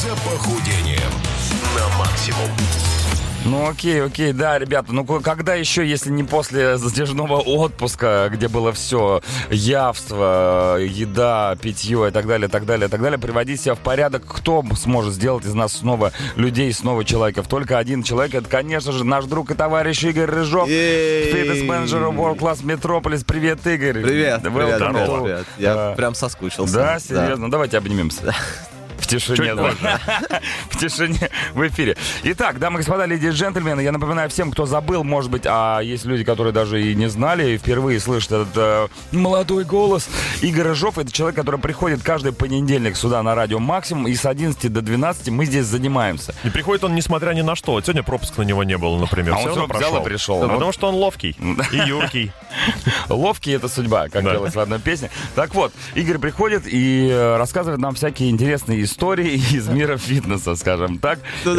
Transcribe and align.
за 0.00 0.16
похудением 0.16 1.12
на 1.76 1.98
максимум. 1.98 2.48
Ну 3.44 3.68
окей, 3.68 4.02
окей, 4.02 4.32
да, 4.32 4.58
ребята, 4.58 4.94
ну 4.94 5.04
когда 5.04 5.54
еще, 5.54 5.86
если 5.86 6.10
не 6.10 6.24
после 6.24 6.78
затяжного 6.78 7.38
отпуска, 7.38 8.30
где 8.32 8.48
было 8.48 8.72
все, 8.72 9.20
явство, 9.50 10.78
еда, 10.80 11.54
питье 11.60 12.08
и 12.08 12.10
так 12.10 12.26
далее, 12.26 12.48
так 12.48 12.64
далее, 12.64 12.88
так 12.88 13.02
далее, 13.02 13.18
приводить 13.18 13.60
себя 13.60 13.74
в 13.74 13.80
порядок, 13.80 14.24
кто 14.26 14.64
сможет 14.74 15.12
сделать 15.12 15.44
из 15.44 15.52
нас 15.52 15.74
снова 15.74 16.12
людей, 16.36 16.72
снова 16.72 17.04
человеков? 17.04 17.46
Только 17.46 17.76
один 17.76 18.02
человек, 18.02 18.34
это, 18.34 18.48
конечно 18.48 18.92
же, 18.92 19.04
наш 19.04 19.26
друг 19.26 19.50
и 19.50 19.54
товарищ 19.54 20.02
Игорь 20.02 20.30
Рыжов, 20.30 20.66
фитнес-менеджер 20.66 22.04
World 22.04 22.38
Class 22.38 22.64
Metropolis. 22.64 23.22
Привет, 23.26 23.66
Игорь. 23.66 24.02
Привет, 24.02 24.40
привет, 24.42 24.78
привет, 24.78 24.78
привет. 24.78 25.46
Я 25.58 25.92
прям 25.94 26.14
соскучился. 26.14 26.72
Да, 26.74 26.98
серьезно, 26.98 27.50
давайте 27.50 27.76
обнимемся. 27.76 28.34
В 29.00 29.06
тишине. 29.06 29.54
В 30.70 30.78
тишине 30.78 31.30
в 31.54 31.66
эфире. 31.68 31.96
Итак, 32.24 32.58
дамы 32.58 32.76
и 32.76 32.82
господа, 32.82 33.06
леди 33.06 33.26
и 33.26 33.30
джентльмены, 33.30 33.80
я 33.80 33.92
напоминаю 33.92 34.28
всем, 34.30 34.50
кто 34.52 34.66
забыл, 34.66 35.04
может 35.04 35.30
быть, 35.30 35.42
а 35.46 35.80
есть 35.80 36.04
люди, 36.04 36.24
которые 36.24 36.52
даже 36.52 36.82
и 36.82 36.94
не 36.94 37.08
знали, 37.08 37.50
и 37.52 37.58
впервые 37.58 37.98
слышат 38.00 38.32
этот 38.32 38.48
э, 38.56 38.88
молодой 39.12 39.64
голос. 39.64 40.08
Игорь 40.42 40.68
Рыжов— 40.68 40.98
это 40.98 41.10
человек, 41.12 41.36
который 41.36 41.58
приходит 41.60 42.02
каждый 42.02 42.32
понедельник 42.32 42.96
сюда 42.96 43.22
на 43.22 43.34
радио 43.34 43.58
«Максимум», 43.58 44.06
и 44.06 44.14
с 44.14 44.24
11 44.26 44.72
до 44.72 44.82
12 44.82 45.28
мы 45.30 45.44
здесь 45.46 45.66
занимаемся. 45.66 46.34
И 46.44 46.50
приходит 46.50 46.84
он, 46.84 46.94
несмотря 46.94 47.32
ни 47.32 47.42
на 47.42 47.56
что. 47.56 47.72
Вот 47.72 47.84
сегодня 47.84 48.02
пропуск 48.02 48.36
на 48.38 48.42
него 48.42 48.64
не 48.64 48.76
было, 48.78 48.98
например. 48.98 49.34
А 49.34 49.38
он 49.38 49.50
всё 49.50 49.66
взял 49.66 50.00
и 50.00 50.04
пришел. 50.04 50.40
Да, 50.40 50.46
Ну. 50.46 50.52
потому 50.54 50.72
что 50.72 50.88
он 50.88 50.94
ловкий 50.94 51.36
и 51.72 51.76
юркий. 51.86 52.32
Ловкий— 53.08 53.52
это 53.54 53.68
судьба, 53.68 54.08
как 54.08 54.22
делается 54.22 54.58
в 54.58 54.62
одной 54.62 54.78
песне. 54.80 55.10
Так 55.34 55.54
вот, 55.54 55.72
Игорь 55.94 56.18
приходит 56.18 56.62
и 56.66 57.08
э, 57.10 57.36
рассказывает 57.36 57.80
нам 57.80 57.94
всякие 57.94 58.30
интересные 58.30 58.82
истории 58.82 58.89
из 59.52 59.68
мира 59.68 59.96
фитнеса, 59.96 60.56
скажем 60.56 60.98
так. 60.98 61.18
Э, 61.44 61.54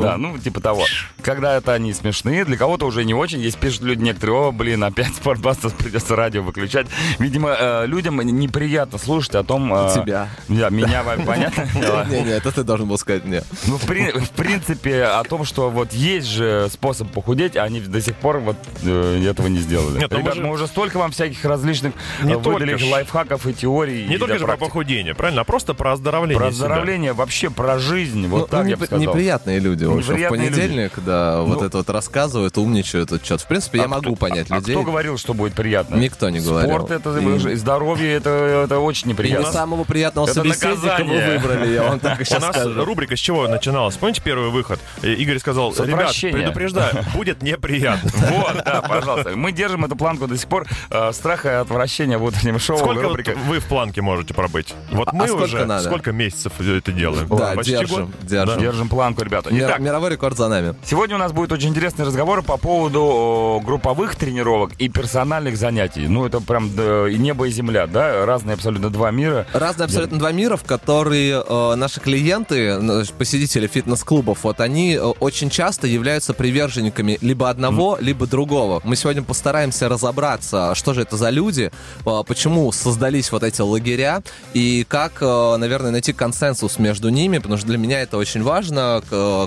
Да, 0.00 0.16
ну, 0.16 0.38
типа 0.38 0.60
того. 0.60 0.84
Когда 1.22 1.56
это 1.56 1.72
они 1.72 1.92
смешные, 1.92 2.44
для 2.44 2.56
кого-то 2.56 2.86
уже 2.86 3.04
не 3.04 3.14
очень. 3.14 3.40
Есть 3.40 3.58
пишут 3.58 3.82
люди 3.82 4.02
некоторые, 4.02 4.38
о, 4.48 4.52
блин, 4.52 4.82
опять 4.84 5.14
спортбастер 5.16 5.70
придется 5.70 6.16
радио 6.16 6.42
выключать. 6.42 6.86
Видимо, 7.18 7.56
э, 7.58 7.86
людям 7.86 8.20
неприятно 8.20 8.98
слушать 8.98 9.34
о 9.34 9.42
том... 9.44 9.72
э, 9.72 9.90
Тебя. 9.94 10.28
Да, 10.48 10.70
меня, 10.70 11.02
понятно? 11.26 11.66
Не-не, 12.10 12.30
это 12.30 12.52
ты 12.52 12.62
должен 12.62 12.88
был 12.88 12.98
сказать 12.98 13.24
мне. 13.24 13.42
Ну, 13.66 13.76
в, 13.78 13.86
при- 13.86 14.10
в 14.12 14.30
принципе, 14.30 15.04
о 15.04 15.24
том, 15.24 15.44
что 15.44 15.70
вот 15.70 15.92
есть 15.92 16.26
же 16.28 16.68
способ 16.70 17.10
похудеть, 17.10 17.56
а 17.56 17.64
они 17.64 17.80
до 17.80 18.00
сих 18.00 18.14
пор 18.16 18.38
вот 18.38 18.56
этого 18.84 19.46
не 19.48 19.58
сделали. 19.58 19.94
Мы 19.94 20.18
Ребят, 20.18 20.36
мы 20.36 20.50
уже 20.52 20.66
столько 20.66 20.98
вам 20.98 21.10
всяких 21.10 21.44
различных 21.44 21.92
выдали 22.36 22.72
лайфхаков 22.90 23.46
и 23.46 23.52
теорий. 23.54 24.06
Не 24.06 24.18
только 24.18 24.38
же 24.38 24.44
про 24.46 24.56
похудение, 24.56 25.14
правильно, 25.14 25.42
а 25.42 25.44
просто 25.44 25.74
про 25.74 25.92
оздоровление 25.92 26.38
Себя. 26.68 26.74
оздоровление, 26.76 27.12
вообще 27.12 27.50
про 27.50 27.78
жизнь. 27.78 28.26
Вот 28.28 28.38
Ну, 28.40 28.46
так 28.46 28.64
ну, 28.64 28.70
я 28.70 28.76
бы 28.76 28.86
сказал. 28.86 29.06
Неприятные 29.06 29.58
люди, 29.58 29.84
в 29.84 29.96
общем. 29.96 30.14
В 30.16 30.28
понедельник, 30.28 30.92
да, 31.04 31.40
вот 31.42 31.60
Ну, 31.60 31.66
это 31.66 31.78
вот 31.78 31.90
рассказывают, 31.90 32.56
умничают, 32.58 33.10
вот 33.10 33.24
что-то. 33.24 33.44
В 33.44 33.48
принципе, 33.48 33.78
я 33.78 33.84
А 33.84 33.88
могу 33.88 34.14
кто- 34.14 34.26
понять 34.26 34.46
а, 34.50 34.56
людей. 34.56 34.74
А 34.74 34.78
кто 34.78 34.86
говорил, 34.90 35.18
что 35.18 35.34
будет 35.34 35.54
приятно? 35.54 35.96
Никто 35.96 36.28
не 36.30 36.40
говорил. 36.40 36.70
Спорт 36.70 36.90
это 36.90 37.18
И- 37.18 37.54
здоровье 37.56 38.12
это, 38.14 38.30
это 38.64 38.78
очень 38.78 39.06
И 39.06 39.08
не 39.08 39.12
неприятно. 39.12 39.52
самого 39.52 39.84
приятного 39.84 40.26
Это 40.26 40.34
собеседника 40.34 40.66
вы 40.68 40.74
наказание. 40.86 41.38
выбрали, 41.38 41.72
я 41.74 41.82
вам 41.84 41.98
так 42.00 42.18
сейчас 42.24 42.42
нас 42.42 42.56
скажу. 42.56 42.84
рубрика 42.84 43.16
с 43.16 43.18
чего 43.20 43.48
начиналась? 43.48 43.96
Помните 43.96 44.20
первый 44.24 44.50
выход? 44.50 44.78
Игорь 45.02 45.38
сказал, 45.38 45.72
ребят, 45.72 45.88
отвращения». 45.88 46.34
предупреждаю, 46.38 47.04
будет 47.14 47.42
неприятно. 47.42 48.10
Вот, 48.28 48.62
да, 48.64 48.82
пожалуйста. 48.82 49.30
Мы 49.36 49.52
держим 49.52 49.84
эту 49.84 49.96
планку 49.96 50.26
до 50.26 50.36
сих 50.36 50.48
пор. 50.48 50.66
Э, 50.90 51.12
страха 51.12 51.48
и 51.48 51.54
отвращения 51.54 52.18
в 52.18 52.24
утреннем 52.24 52.58
шоу. 52.58 52.76
Сколько 52.78 53.08
вот 53.08 53.18
вы 53.46 53.58
в 53.60 53.64
планке 53.66 54.02
можете 54.02 54.34
пробыть? 54.34 54.74
Вот 54.92 55.08
А 55.08 55.12
мы 55.14 55.30
уже 55.32 55.80
сколько 55.80 56.12
месяцев 56.12 56.52
это 56.60 56.92
делаем? 56.92 57.28
Да, 57.28 57.52
Почти 57.54 57.72
держим, 57.72 58.06
год? 58.06 58.10
держим. 58.22 58.60
Держим 58.60 58.88
планку, 58.88 59.22
ребята. 59.22 59.52
Мир- 59.52 59.66
Итак, 59.68 59.80
Мировой 59.80 60.10
рекорд 60.10 60.36
за 60.36 60.48
нами. 60.48 60.74
Сегодня 60.84 61.16
у 61.16 61.18
нас 61.18 61.32
будет 61.32 61.52
очень 61.52 61.68
интересный 61.70 62.04
разговор 62.04 62.42
по 62.42 62.56
поводу 62.56 63.60
групповых 63.64 64.16
тренировок 64.16 64.72
и 64.78 64.88
персональных 64.88 65.56
занятий. 65.56 66.06
Ну, 66.08 66.26
это 66.26 66.40
прям 66.40 66.74
да, 66.74 67.08
и 67.08 67.16
небо 67.16 67.46
и 67.46 67.50
земля, 67.50 67.86
да? 67.86 68.24
Разные 68.26 68.54
абсолютно 68.54 68.90
два 68.90 69.10
мира. 69.10 69.46
Разные 69.52 69.84
абсолютно 69.86 70.18
два 70.18 70.32
мира, 70.32 70.56
в 70.56 70.64
которые 70.64 71.42
э, 71.46 71.74
наши 71.76 72.00
клиенты, 72.00 72.78
ну, 72.78 73.02
посетители 73.18 73.66
фитнес-клубов, 73.66 74.38
вот 74.44 74.60
они 74.60 74.94
э, 74.94 75.00
очень 75.00 75.50
часто 75.50 75.86
являются 75.86 76.34
приверженниками 76.34 77.18
либо 77.20 77.50
одного, 77.50 77.96
либо 78.00 78.26
другого. 78.26 78.80
Мы 78.84 78.96
сегодня 78.96 79.22
постараемся 79.22 79.88
разобраться, 79.88 80.74
что 80.74 80.94
же 80.94 81.02
это 81.02 81.16
за 81.16 81.30
люди, 81.30 81.70
э, 82.04 82.22
почему 82.26 82.70
создались 82.72 83.30
вот 83.32 83.42
эти 83.42 83.60
лагеря, 83.60 84.22
и 84.54 84.84
как, 84.88 85.12
э, 85.20 85.56
наверное, 85.56 85.90
найти 85.90 86.12
консенсус 86.48 86.78
между 86.78 87.08
ними, 87.10 87.38
потому 87.38 87.58
что 87.58 87.66
для 87.66 87.78
меня 87.78 88.00
это 88.00 88.16
очень 88.16 88.42
важно, 88.42 89.02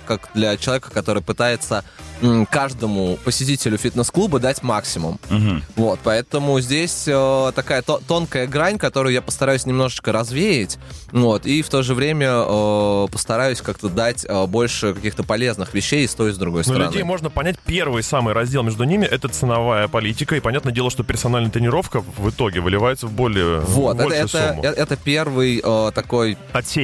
как 0.05 0.29
для 0.33 0.55
человека, 0.57 0.91
который 0.91 1.21
пытается 1.23 1.83
каждому 2.51 3.17
посетителю 3.25 3.79
фитнес-клуба 3.79 4.37
дать 4.39 4.61
максимум. 4.61 5.19
Вот, 5.75 5.99
поэтому 6.03 6.59
здесь 6.59 7.05
э, 7.07 7.51
такая 7.55 7.81
то- 7.81 7.99
тонкая 8.07 8.45
грань, 8.45 8.77
которую 8.77 9.11
я 9.11 9.23
постараюсь 9.23 9.65
немножечко 9.65 10.11
развеять, 10.11 10.77
вот, 11.11 11.47
и 11.47 11.63
в 11.63 11.69
то 11.69 11.81
же 11.81 11.95
время 11.95 12.27
э, 12.29 13.07
постараюсь 13.11 13.61
как-то 13.61 13.89
дать 13.89 14.23
э, 14.29 14.45
больше 14.45 14.93
каких-то 14.93 15.23
полезных 15.23 15.73
вещей 15.73 16.03
и 16.03 16.07
с 16.07 16.13
той, 16.13 16.29
и 16.29 16.33
с 16.33 16.37
другой 16.37 16.59
Но 16.59 16.73
стороны. 16.73 16.89
Людей 16.89 17.01
можно 17.03 17.31
понять. 17.31 17.57
Первый 17.65 18.03
самый 18.03 18.35
раздел 18.35 18.61
между 18.61 18.83
ними 18.83 19.05
это 19.05 19.27
ценовая 19.27 19.87
политика. 19.87 20.35
И 20.35 20.39
понятное 20.41 20.71
дело, 20.73 20.91
что 20.91 21.03
персональная 21.03 21.49
тренировка 21.49 22.01
в 22.17 22.29
итоге 22.29 22.59
выливается 22.59 23.07
в 23.07 23.13
более 23.13 23.61
Вот, 23.61 23.95
это, 23.95 24.03
большую 24.03 24.25
это, 24.25 24.47
сумму. 24.49 24.63
э- 24.63 24.73
это 24.77 24.95
первый 24.95 25.59
э, 25.63 25.91
такой 25.95 26.37
Отсеиватель. 26.53 26.80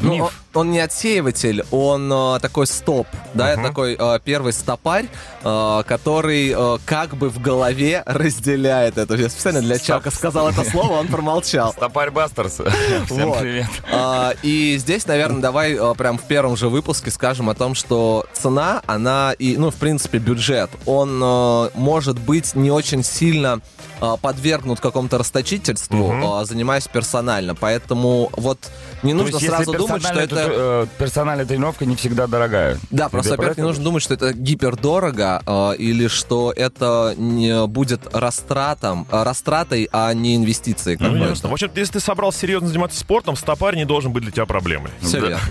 Ну, 0.00 0.10
Миф. 0.24 0.40
Он, 0.54 0.70
не 0.70 0.80
отсеиватель, 0.80 1.64
он 1.70 2.12
э, 2.12 2.38
такой 2.40 2.66
стоп, 2.66 3.06
да, 3.34 3.52
это 3.52 3.62
такой 3.62 3.96
э, 3.98 4.18
первый 4.24 4.52
стопарь, 4.52 5.06
э, 5.42 5.82
который 5.86 6.54
э, 6.56 6.78
как 6.84 7.16
бы 7.16 7.28
в 7.28 7.40
голове 7.40 8.02
разделяет 8.06 8.98
это. 8.98 9.14
Я 9.14 9.28
специально 9.28 9.60
для 9.60 9.78
Чака 9.78 10.10
сказал 10.10 10.48
это 10.48 10.64
слово, 10.64 10.94
он 10.94 11.08
промолчал. 11.08 11.74
Топарь 11.78 12.10
Бастерс. 12.10 12.60
Всем 13.06 13.28
Вот. 13.28 13.40
привет. 13.40 13.66
А, 13.90 14.34
и 14.42 14.76
здесь, 14.78 15.06
наверное, 15.06 15.40
давай 15.40 15.76
а, 15.76 15.94
прям 15.94 16.18
в 16.18 16.22
первом 16.22 16.56
же 16.56 16.68
выпуске 16.68 17.10
скажем 17.10 17.48
о 17.50 17.54
том, 17.54 17.74
что 17.74 18.26
цена, 18.32 18.82
она 18.86 19.34
и, 19.38 19.56
ну, 19.56 19.70
в 19.70 19.76
принципе, 19.76 20.18
бюджет, 20.18 20.70
он 20.86 21.20
а, 21.22 21.70
может 21.74 22.18
быть 22.18 22.54
не 22.54 22.70
очень 22.70 23.02
сильно 23.02 23.60
а, 24.00 24.16
подвергнут 24.16 24.80
какому-то 24.80 25.16
расточительству, 25.18 26.12
а, 26.24 26.44
занимаясь 26.44 26.88
персонально. 26.88 27.54
Поэтому 27.54 28.30
вот 28.32 28.58
не 29.04 29.14
нужно 29.14 29.38
сразу 29.38 29.72
думать, 29.72 30.02
что 30.02 30.18
это... 30.18 30.41
э, 30.48 30.86
персональная 30.98 31.44
тренировка 31.46 31.84
не 31.86 31.96
всегда 31.96 32.26
дорогая. 32.26 32.78
Да, 32.90 33.08
про 33.08 33.18
во-первых, 33.18 33.50
это 33.52 33.60
не 33.60 33.66
нужно 33.66 33.84
думать, 33.84 34.02
что 34.02 34.14
это 34.14 34.32
гипердорого, 34.32 35.42
э, 35.46 35.76
или 35.76 36.08
что 36.08 36.52
это 36.54 37.14
не 37.16 37.66
будет 37.66 38.14
растратом, 38.14 39.06
э, 39.10 39.22
растратой, 39.22 39.88
а 39.92 40.12
не 40.14 40.36
инвестицией 40.36 40.96
Ну, 41.00 41.16
ясно. 41.16 41.48
В 41.48 41.52
общем, 41.52 41.70
если 41.74 41.94
ты 41.94 42.00
собрался 42.00 42.40
серьезно 42.40 42.68
заниматься 42.68 42.98
спортом, 42.98 43.36
стопарь 43.36 43.76
не 43.76 43.84
должен 43.84 44.12
быть 44.12 44.22
для 44.22 44.32
тебя 44.32 44.46
проблемой. 44.46 44.90
Все 45.00 45.20
Да. 45.20 45.26
верно. 45.28 45.42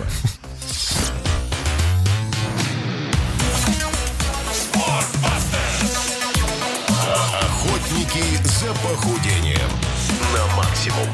Охотники 7.40 8.24
за 8.44 8.68
похудением 8.74 9.70
на 10.34 10.56
максимум. 10.56 11.08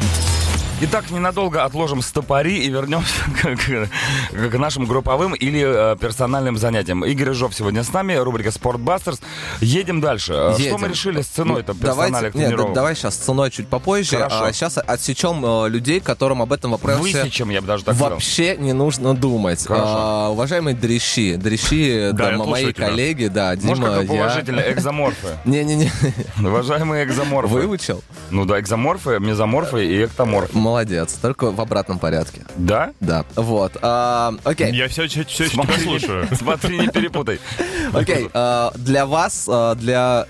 Итак, 0.80 1.10
ненадолго 1.10 1.64
отложим 1.64 2.04
стопори 2.04 2.60
и 2.64 2.70
вернемся 2.70 3.12
к, 3.42 3.56
к- 3.58 4.50
к 4.52 4.58
нашим 4.60 4.86
групповым 4.86 5.34
или 5.34 5.64
э, 5.66 5.96
персональным 6.00 6.56
занятиям. 6.56 7.04
Игорь 7.04 7.30
Рыжов 7.30 7.56
сегодня 7.56 7.84
с 7.84 7.92
нами, 7.92 8.14
рубрика 8.14 8.52
«Спортбастерс». 8.52 9.20
Едем 9.60 10.02
дальше. 10.02 10.34
Э, 10.34 10.54
Что 10.54 10.62
Едем. 10.62 10.78
мы 10.82 10.90
решили 10.90 11.22
с 11.24 11.28
ценой-то 11.28 11.74
Ну, 11.74 11.80
давайте, 11.82 12.12
персональных 12.14 12.36
нет, 12.36 12.46
тренировок? 12.50 12.74
да- 12.74 12.76
давай 12.76 12.96
сейчас 12.96 13.16
с 13.16 13.18
ценой 13.18 13.50
чуть 13.50 13.68
попозже. 13.68 14.18
Хорошо. 14.18 14.44
А 14.44 14.54
сейчас 14.54 14.78
отсечем 14.78 15.44
э, 15.44 15.68
людей, 15.70 16.00
которым 16.00 16.44
об 16.44 16.54
этом 16.54 16.70
вопросе 16.72 17.00
Высечем, 17.02 17.50
я 17.50 17.62
бы 17.62 17.66
даже 17.66 17.84
так 17.84 17.96
сказал. 17.96 18.12
вообще 18.14 18.56
не 18.58 18.74
нужно 18.74 19.16
думать. 19.16 19.66
Хорошо. 19.66 19.86
А, 19.88 20.30
уважаемые 20.30 20.76
дрищи, 20.76 21.38
дрищи, 21.38 22.12
Да, 22.14 22.34
да, 22.34 22.38
мои 22.38 22.72
тебя. 22.72 22.86
коллеги, 22.88 23.26
да, 23.28 23.56
Может, 23.64 23.84
Дима, 23.84 23.96
как 23.96 24.04
я... 24.04 24.08
положительно, 24.10 24.60
экзоморфы. 24.68 25.28
Не-не-не, 25.46 25.92
Уважаемые 26.40 27.04
экзоморфы. 27.04 27.52
выучил? 27.56 28.04
Ну 28.30 28.46
да, 28.46 28.60
экзоморфы, 28.60 29.18
мезоморфы 29.20 29.84
и 29.88 30.06
эктоморфы. 30.06 30.56
Молодец, 30.68 31.14
только 31.14 31.52
в 31.52 31.62
обратном 31.62 31.98
порядке. 31.98 32.42
Да? 32.58 32.92
Да, 33.00 33.24
вот. 33.36 33.78
а, 33.82 34.34
окей. 34.44 34.74
Я 34.74 34.90
все, 34.90 35.08
все, 35.08 35.22
еще 35.22 35.48
тебя 35.48 35.80
слушаю. 35.82 36.28
Смотри, 36.36 36.78
не 36.78 36.88
перепутай. 36.90 37.40
Окей, 37.94 38.30
э, 38.34 38.70
для 38.76 39.06
вас, 39.06 39.48
э, 39.50 39.76
для 39.76 40.28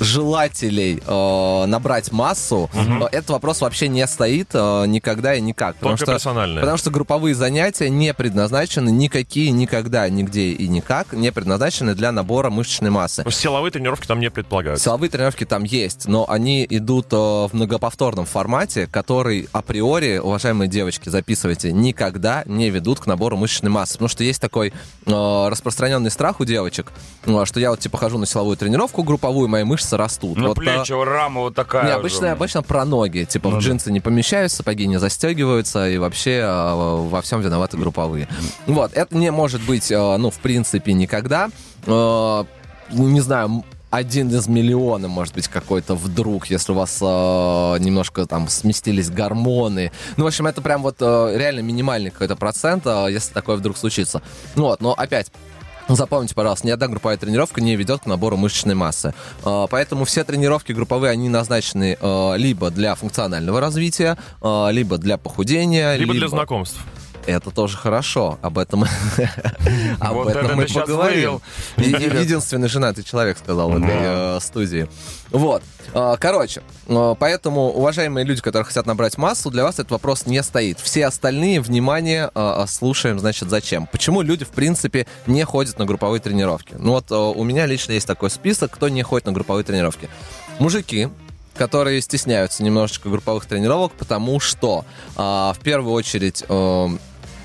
желателей 0.00 1.02
э, 1.04 1.66
набрать 1.66 2.12
массу, 2.12 2.70
э, 2.74 3.04
этот 3.12 3.30
вопрос 3.30 3.60
вообще 3.60 3.88
не 3.88 4.06
стоит 4.06 4.50
э, 4.52 4.86
никогда 4.86 5.34
и 5.34 5.40
никак. 5.40 5.76
Потому 5.76 5.96
Только 5.96 6.18
что, 6.18 6.30
потому 6.32 6.76
что 6.76 6.90
групповые 6.90 7.34
занятия 7.34 7.88
не 7.88 8.12
предназначены 8.14 8.90
никакие, 8.90 9.50
никогда, 9.50 10.08
нигде 10.08 10.50
и 10.50 10.68
никак 10.68 11.12
не 11.12 11.32
предназначены 11.32 11.94
для 11.94 12.12
набора 12.12 12.50
мышечной 12.50 12.90
массы. 12.90 13.22
Есть 13.24 13.40
Силовые 13.40 13.70
тренировки 13.70 14.06
там 14.06 14.20
не 14.20 14.30
предполагаются. 14.30 14.84
Силовые 14.84 15.10
тренировки 15.10 15.44
там 15.44 15.64
есть, 15.64 16.06
но 16.06 16.28
они 16.28 16.66
идут 16.68 17.12
э, 17.12 17.16
в 17.16 17.50
многоповторном 17.52 18.26
формате, 18.26 18.88
который 18.90 19.48
априори, 19.52 20.18
уважаемые 20.18 20.68
девочки, 20.68 21.08
записывайте, 21.08 21.72
никогда 21.72 22.42
не 22.46 22.70
ведут 22.70 23.00
к 23.00 23.06
набору 23.06 23.36
мышечной 23.36 23.70
массы. 23.70 23.94
Потому 23.94 24.08
что 24.08 24.24
есть 24.24 24.40
такой 24.40 24.72
э, 25.06 25.48
распространенный 25.48 26.10
страх 26.10 26.40
у 26.40 26.44
девочек, 26.44 26.92
э, 27.26 27.44
что 27.44 27.60
я 27.60 27.70
вот 27.70 27.80
типа 27.80 27.98
хожу 27.98 28.18
на 28.18 28.26
силовую 28.26 28.56
тренировку 28.56 29.02
групповую, 29.02 29.48
мои 29.48 29.64
мышцы 29.64 29.83
растут. 29.92 30.36
На 30.36 30.48
Вот, 30.48 30.56
плечи, 30.56 30.92
рама 30.92 31.40
вот 31.42 31.54
такая. 31.54 31.84
не, 31.84 31.90
же. 31.90 31.94
обычно, 31.96 32.32
обычно 32.32 32.62
про 32.62 32.84
ноги. 32.84 33.24
Типа 33.24 33.48
Ну 33.48 33.56
в 33.56 33.58
да. 33.60 33.64
джинсы 33.66 33.92
не 33.92 34.00
помещаюсь, 34.00 34.52
сапоги 34.52 34.86
не 34.86 34.98
застегиваются, 34.98 35.88
и 35.88 35.98
вообще 35.98 36.40
э, 36.44 37.08
во 37.08 37.20
всем 37.22 37.40
виноваты 37.40 37.76
групповые. 37.76 38.28
Вот, 38.66 38.92
это 38.94 39.16
не 39.16 39.30
может 39.30 39.60
быть, 39.62 39.90
э, 39.90 40.16
ну, 40.16 40.30
в 40.30 40.38
принципе, 40.38 40.92
никогда. 40.92 41.50
Э, 41.86 42.44
Не 42.90 43.20
знаю, 43.20 43.64
один 43.90 44.28
из 44.28 44.48
миллиона, 44.48 45.06
может 45.06 45.34
быть, 45.34 45.46
какой-то 45.48 45.94
вдруг, 45.94 46.46
если 46.46 46.72
у 46.72 46.74
вас 46.74 46.98
э, 47.00 47.04
немножко 47.78 48.26
там 48.26 48.48
сместились 48.48 49.08
гормоны. 49.08 49.92
Ну, 50.16 50.24
в 50.24 50.26
общем, 50.26 50.46
это 50.48 50.60
прям 50.62 50.82
вот 50.82 50.96
э, 51.00 51.32
реально 51.36 51.60
минимальный 51.60 52.10
какой-то 52.10 52.34
процент, 52.36 52.86
э, 52.86 53.06
если 53.10 53.32
такое 53.32 53.56
вдруг 53.56 53.76
случится. 53.76 54.20
Ну 54.56 54.64
Вот, 54.64 54.80
но 54.80 54.94
опять, 54.94 55.30
Запомните, 55.88 56.34
пожалуйста, 56.34 56.66
ни 56.66 56.70
одна 56.70 56.88
групповая 56.88 57.18
тренировка 57.18 57.60
не 57.60 57.76
ведет 57.76 58.02
к 58.02 58.06
набору 58.06 58.36
мышечной 58.36 58.74
массы. 58.74 59.14
Э, 59.44 59.66
Поэтому 59.70 60.04
все 60.04 60.24
тренировки 60.24 60.72
групповые, 60.72 61.10
они 61.10 61.28
назначены 61.28 61.96
э, 62.00 62.34
либо 62.36 62.70
для 62.70 62.94
функционального 62.94 63.60
развития, 63.60 64.16
э, 64.40 64.68
либо 64.70 64.98
для 64.98 65.18
похудения, 65.18 65.96
Либо 65.96 66.14
для 66.14 66.28
знакомств. 66.28 66.80
Это 67.26 67.50
тоже 67.50 67.76
хорошо. 67.76 68.38
Об 68.42 68.58
этом, 68.58 68.84
об 70.00 70.14
Вот 70.14 70.28
этом 70.28 70.46
это 70.46 70.56
мы 70.56 70.66
поговорим. 70.66 71.40
Единственный 71.76 72.68
женатый 72.68 73.04
человек 73.04 73.38
сказал 73.38 73.70
в 73.70 73.76
этой 73.76 73.88
э, 73.90 74.38
студии. 74.40 74.88
Вот. 75.30 75.62
Э, 75.94 76.16
Короче, 76.18 76.62
э, 76.86 77.14
поэтому, 77.18 77.70
уважаемые 77.70 78.24
люди, 78.24 78.42
которые 78.42 78.66
хотят 78.66 78.86
набрать 78.86 79.16
массу, 79.16 79.50
для 79.50 79.62
вас 79.62 79.74
этот 79.76 79.92
вопрос 79.92 80.26
не 80.26 80.42
стоит. 80.42 80.80
Все 80.80 81.06
остальные, 81.06 81.60
внимание, 81.60 82.30
э, 82.34 82.64
слушаем, 82.68 83.18
значит, 83.18 83.48
зачем. 83.48 83.86
Почему 83.86 84.22
люди, 84.22 84.44
в 84.44 84.50
принципе, 84.50 85.06
не 85.26 85.44
ходят 85.44 85.78
на 85.78 85.86
групповые 85.86 86.20
тренировки? 86.20 86.74
Ну 86.78 86.92
вот 86.92 87.10
э, 87.10 87.14
у 87.14 87.42
меня 87.44 87.66
лично 87.66 87.92
есть 87.92 88.06
такой 88.06 88.30
список, 88.30 88.70
кто 88.72 88.88
не 88.88 89.02
ходит 89.02 89.26
на 89.26 89.32
групповые 89.32 89.64
тренировки. 89.64 90.08
Мужики, 90.58 91.08
которые 91.56 92.00
стесняются 92.00 92.62
немножечко 92.62 93.08
групповых 93.08 93.46
тренировок, 93.46 93.92
потому 93.92 94.40
что 94.40 94.84
а, 95.16 95.52
в 95.52 95.60
первую 95.60 95.92
очередь 95.94 96.44
э, 96.48 96.88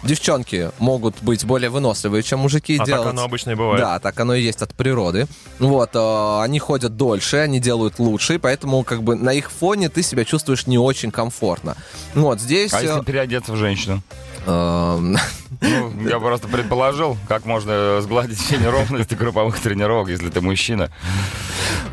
девчонки 0.03 0.71
могут 0.79 1.21
быть 1.21 1.45
более 1.45 1.69
выносливые, 1.69 2.23
чем 2.23 2.39
мужики. 2.39 2.77
А 2.79 2.85
делать. 2.85 3.03
так 3.03 3.11
оно 3.11 3.23
обычно 3.23 3.51
и 3.51 3.55
бывает. 3.55 3.81
Да, 3.81 3.99
так 3.99 4.19
оно 4.19 4.35
и 4.35 4.41
есть 4.41 4.61
от 4.61 4.73
природы. 4.73 5.27
Вот, 5.59 5.91
э, 5.93 6.41
они 6.41 6.59
ходят 6.59 6.95
дольше, 6.95 7.37
они 7.37 7.59
делают 7.59 7.99
лучше, 7.99 8.39
поэтому 8.39 8.83
как 8.83 9.03
бы 9.03 9.15
на 9.15 9.33
их 9.33 9.51
фоне 9.51 9.89
ты 9.89 10.03
себя 10.03 10.25
чувствуешь 10.25 10.67
не 10.67 10.77
очень 10.77 11.11
комфортно. 11.11 11.75
Вот 12.13 12.39
здесь... 12.39 12.73
А 12.73 12.81
если 12.81 13.01
э, 13.01 13.03
переодеться 13.03 13.53
в 13.53 13.55
женщину? 13.55 14.01
Ну, 15.61 16.07
я 16.07 16.19
просто 16.19 16.47
предположил, 16.47 17.17
как 17.27 17.45
можно 17.45 17.99
сгладить 18.01 18.37
все 18.39 18.57
неровности 18.57 19.13
групповых 19.15 19.59
тренировок, 19.59 20.09
если 20.09 20.29
ты 20.29 20.39
мужчина. 20.41 20.89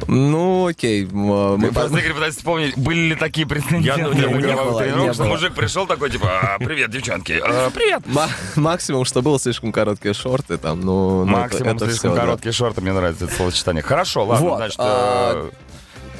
ну, 0.07 0.67
окей. 0.69 1.05
э, 1.05 1.09
мы- 1.11 1.73
Просто 1.73 1.99
Игорь 1.99 2.13
пытается 2.15 2.39
вспомнить, 2.41 2.77
были 2.79 3.09
ли 3.09 3.15
такие 3.17 3.47
прецеденты 3.47 3.85
Я- 3.89 3.97
на 4.09 4.15
не 4.15 4.15
групповых 4.43 4.65
было, 4.73 4.81
не 4.81 4.85
тренировках, 4.87 5.15
что 5.15 5.23
было. 5.25 5.31
мужик 5.31 5.55
пришел 5.55 5.87
такой, 5.87 6.11
типа, 6.11 6.29
«А, 6.55 6.59
привет, 6.59 6.91
девчонки, 6.91 7.41
а, 7.43 7.71
привет. 7.71 8.03
ма- 8.07 8.29
максимум, 8.55 9.05
что 9.05 9.21
было 9.23 9.39
слишком 9.41 9.73
короткие 9.73 10.15
шорты 10.15 10.59
там, 10.59 10.81
ну... 10.81 11.25
ну, 11.25 11.33
это- 11.33 11.41
Максимум 11.41 11.77
это 11.77 11.87
слишком 11.87 12.11
всё, 12.13 12.15
да. 12.17 12.21
короткие 12.27 12.53
шорты, 12.53 12.81
мне 12.83 12.93
нравится 12.93 13.25
это 13.25 13.35
словосочетание. 13.35 13.83
Хорошо, 13.83 14.25
ладно, 14.25 14.49
Вот, 14.49 14.57
значит, 14.59 14.77
а, 14.79 15.49
э, 15.49 15.51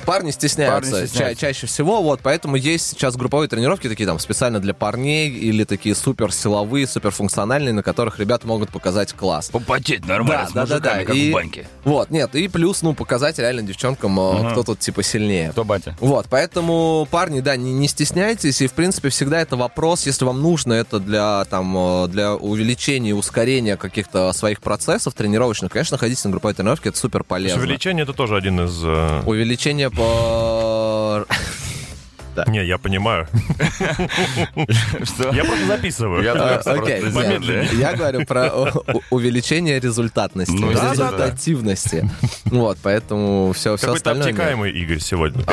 Парни 0.07 0.31
стесняются, 0.31 0.93
Парни 0.93 1.07
стесняются. 1.07 1.41
ча- 1.41 1.49
чаще 1.49 1.67
всего, 1.67 2.01
вот, 2.03 2.21
поэтому 2.23 2.57
есть 2.57 2.87
сейчас 2.91 3.17
групповые 3.17 3.49
тренировки 3.49 3.89
такие 3.89 4.07
там 4.07 4.19
специально 4.19 4.61
для 4.61 4.73
парней 4.73 5.29
или 5.29 5.65
такие 5.65 5.95
супер 5.95 6.33
силовые, 6.33 6.87
супер 6.87 7.11
функциональные, 7.11 7.73
на 7.75 7.83
которых 7.83 8.19
ребята 8.21 8.47
могут 8.47 8.71
показать 8.71 9.13
класс. 9.13 9.49
попотеть 9.51 10.07
нормально 10.07 10.49
Да, 10.55 10.65
с 10.67 10.69
да, 10.69 10.79
да, 10.79 10.97
да, 10.99 11.05
как 11.05 11.15
и- 11.15 11.31
в 11.31 11.33
баньке. 11.35 11.67
Вот, 11.85 12.11
нет, 12.11 12.35
и 12.37 12.47
плюс, 12.49 12.83
ну, 12.83 12.95
показать 12.95 13.39
реально 13.39 13.63
девчонкам, 13.63 14.13
Мгм. 14.13 14.51
кто 14.53 14.63
тут 14.63 14.79
типа 14.79 15.03
сильнее. 15.03 15.51
Кто 15.51 15.65
батя? 15.65 15.97
Вот, 16.01 16.27
поэтому, 16.31 17.07
парни, 17.11 17.41
да, 17.41 17.57
не, 17.57 17.73
не 17.73 17.89
стесняйтесь, 17.89 18.61
и, 18.61 18.67
в 18.69 18.73
принципе, 18.73 19.09
всегда 19.09 19.41
это 19.41 19.57
вопрос, 19.57 20.07
если 20.07 20.25
вам 20.25 20.41
нужно 20.41 20.73
это 20.75 21.01
для, 21.01 21.45
там, 21.47 21.75
э, 22.05 22.09
для 22.09 22.35
увеличения 22.35 23.11
и 23.11 23.13
ускорения 23.13 23.77
каких-то 23.77 24.33
своих 24.33 24.61
процессов 24.61 25.15
тренировочных, 25.15 25.73
конечно, 25.73 25.99
ходите 25.99 26.21
на 26.29 26.31
групповые 26.33 26.55
тренировки, 26.55 26.89
это 26.89 26.97
супер 26.99 27.25
полезно. 27.25 27.61
увеличение 27.61 28.05
это 28.05 28.13
тоже 28.13 28.37
один 28.37 28.61
из... 28.61 28.81
э, 28.85 29.23
Увеличение 29.97 31.25
по... 31.27 31.27
Не, 32.49 32.67
я 32.67 32.77
понимаю. 32.77 33.27
Что? 35.05 35.31
Я 35.33 35.43
просто 35.45 35.67
записываю. 35.67 36.23
Я 36.23 36.33
А, 36.35 36.55
просто 36.55 36.73
Окей, 36.73 37.01
просто 37.01 37.21
нет, 37.21 37.29
помедленнее. 37.41 37.69
я 37.81 37.95
говорю 37.95 38.27
про 38.27 38.51
увеличение 39.09 39.81
результатности, 39.81 40.53
Ну, 40.53 40.71
да, 40.75 40.93
результативности. 40.93 42.11
Вот, 42.45 42.77
поэтому 42.83 43.53
все, 43.55 43.79
все 43.79 43.87
Какой-то 43.87 44.11
остальное. 44.11 44.27
нет. 44.27 44.35
обтекаемый 44.35 44.71
Игорь 44.71 44.99
сегодня. 45.01 45.45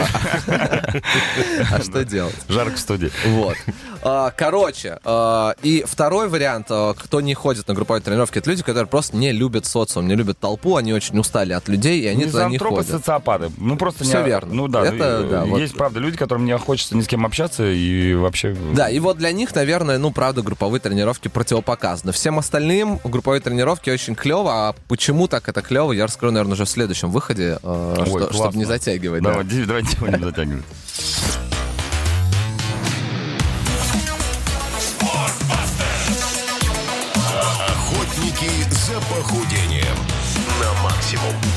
А 1.71 1.79
что 1.81 2.03
делать? 2.03 2.35
Жарко 2.49 2.75
в 2.75 2.79
студии. 2.79 3.11
Вот. 3.27 3.55
А, 4.05 4.31
Короче, 4.35 4.99
а, 5.05 5.55
и 5.63 5.83
второй 5.87 6.27
вариант, 6.27 6.67
а, 6.69 6.93
кто 6.93 7.21
не 7.21 7.33
ходит 7.33 7.67
на 7.67 7.73
групповые 7.73 8.01
тренировки, 8.01 8.37
это 8.39 8.49
люди, 8.49 8.61
которые 8.61 8.87
просто 8.87 9.15
не 9.15 9.31
любят 9.31 9.65
социум, 9.65 10.07
не 10.07 10.15
любят 10.15 10.37
толпу, 10.37 10.75
они 10.75 10.93
очень 10.93 11.17
устали 11.17 11.53
от 11.53 11.67
людей, 11.69 12.01
и 12.01 12.07
они 12.07 12.25
туда 12.25 12.49
не 12.49 12.57
ходят. 12.57 12.87
социопаты. 12.87 13.49
Ну, 13.57 13.77
просто 13.77 14.03
Всё 14.03 14.19
не... 14.19 14.25
верно. 14.27 14.53
Ну, 14.53 14.67
да. 14.67 14.85
Это, 14.85 15.19
ну, 15.23 15.29
да, 15.29 15.45
вот. 15.45 15.59
Есть, 15.59 15.75
правда, 15.75 15.99
люди, 15.99 16.17
которым 16.17 16.45
не 16.45 16.57
хочется 16.57 16.97
ни 16.97 17.01
с 17.01 17.07
кем 17.07 17.25
общаться 17.25 17.63
и 17.65 18.13
вообще... 18.13 18.55
Да, 18.73 18.89
и 18.89 18.99
вот 18.99 19.17
для 19.17 19.31
них, 19.31 19.55
наверное, 19.55 19.97
ну, 19.97 20.11
правда, 20.11 20.41
групповые 20.41 20.81
тренировки 20.81 21.29
противопоказаны. 21.29 22.11
Всем 22.11 22.39
остальным 22.39 22.99
групповые 23.03 23.39
тренировки 23.41 23.89
очень 23.89 24.15
клево, 24.15 24.69
а 24.69 24.75
почему 24.89 25.27
так 25.27 25.47
это 25.47 25.61
клево, 25.61 25.93
я 25.93 26.05
расскажу, 26.07 26.31
наверное, 26.33 26.53
уже 26.53 26.65
в 26.65 26.69
следующем 26.69 27.09
выходе, 27.09 27.57
э, 27.63 27.95
Ой, 27.99 28.05
что- 28.05 28.33
чтобы 28.33 28.57
не 28.57 28.65
затягивать. 28.65 29.23
да. 29.23 29.29
Давай, 29.31 29.45
ди- 29.45 29.63
давайте 29.65 29.95
его 29.97 30.07
не 30.07 30.23
затягивать. 30.23 30.63
На 41.15 41.21
максимум. 41.21 41.52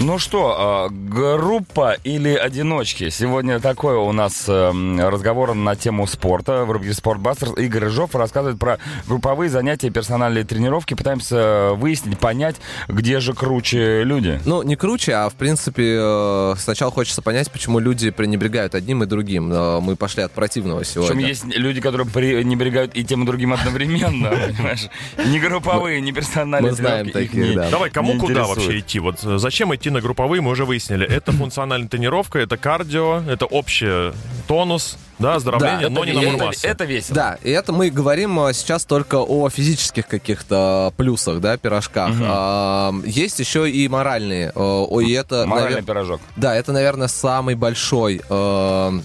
Ну 0.00 0.18
что, 0.18 0.56
а, 0.58 0.88
группа 0.90 1.96
или 2.02 2.34
одиночки? 2.34 3.10
Сегодня 3.10 3.60
такой 3.60 3.94
у 3.94 4.10
нас 4.10 4.44
эм, 4.48 4.98
разговор 4.98 5.54
на 5.54 5.76
тему 5.76 6.08
спорта 6.08 6.64
в 6.64 6.70
рубрике 6.72 6.94
«Спортбастер». 6.94 7.52
Игорь 7.52 7.84
Рыжов 7.84 8.12
рассказывает 8.16 8.58
про 8.58 8.78
групповые 9.06 9.50
занятия, 9.50 9.90
персональные 9.90 10.42
тренировки. 10.42 10.94
Пытаемся 10.94 11.70
выяснить, 11.74 12.18
понять, 12.18 12.56
где 12.88 13.20
же 13.20 13.34
круче 13.34 14.02
люди. 14.02 14.40
Ну, 14.44 14.64
не 14.64 14.74
круче, 14.74 15.12
а 15.14 15.28
в 15.28 15.34
принципе 15.34 15.96
э, 16.00 16.54
сначала 16.58 16.90
хочется 16.90 17.22
понять, 17.22 17.52
почему 17.52 17.78
люди 17.78 18.10
пренебрегают 18.10 18.74
одним 18.74 19.04
и 19.04 19.06
другим. 19.06 19.52
Э, 19.52 19.78
Мы 19.80 19.94
пошли 19.94 20.24
от 20.24 20.32
противного 20.32 20.80
Причем 20.80 21.04
сегодня. 21.04 21.28
есть 21.28 21.44
люди, 21.44 21.80
которые 21.80 22.08
пренебрегают 22.08 22.96
и 22.96 23.04
тем, 23.04 23.22
и 23.22 23.26
другим 23.26 23.52
одновременно, 23.52 24.30
понимаешь? 24.56 24.88
Не 25.24 25.38
групповые, 25.38 26.00
не 26.00 26.10
персональные 26.10 26.72
мы 26.72 26.76
знаем 26.76 27.06
не- 27.06 27.54
да. 27.54 27.70
Давай, 27.70 27.90
кому 27.90 28.18
куда 28.18 28.44
вообще 28.44 28.80
идти? 28.80 28.98
Вот 28.98 29.20
э, 29.22 29.38
зачем 29.38 29.72
идти 29.74 29.83
на 29.90 30.00
групповые, 30.00 30.40
мы 30.42 30.50
уже 30.50 30.64
выяснили. 30.64 31.06
Это 31.06 31.32
функциональная 31.32 31.88
тренировка, 31.88 32.38
это 32.38 32.56
кардио, 32.56 33.22
это 33.28 33.46
общий 33.46 34.12
тонус, 34.46 34.98
да, 35.18 35.36
оздоровление, 35.36 35.88
Да, 35.88 35.90
но 35.90 36.02
Это, 36.04 36.10
не 36.12 36.16
набор 36.18 36.34
это- 36.34 36.44
массы. 36.46 36.66
это 36.66 36.84
весело. 36.84 37.14
Да, 37.14 37.38
и 37.42 37.50
это 37.50 37.72
мы 37.72 37.90
говорим 37.90 38.38
э, 38.40 38.52
сейчас 38.52 38.84
только 38.84 39.16
о 39.20 39.48
физических 39.48 40.06
каких-то 40.06 40.92
плюсах, 40.96 41.40
да, 41.40 41.56
пирожках. 41.56 42.14
А, 42.20 42.92
есть 43.04 43.38
еще 43.40 43.70
и 43.70 43.88
моральные. 43.88 44.48
э, 44.48 44.50
о, 44.56 45.00
и 45.00 45.12
это, 45.12 45.44
Моральный 45.46 45.80
навер- 45.80 45.84
пирожок. 45.84 46.20
Да, 46.36 46.54
это, 46.54 46.72
наверное, 46.72 47.08
самый 47.08 47.54
большой, 47.54 48.20
э, 48.28 49.00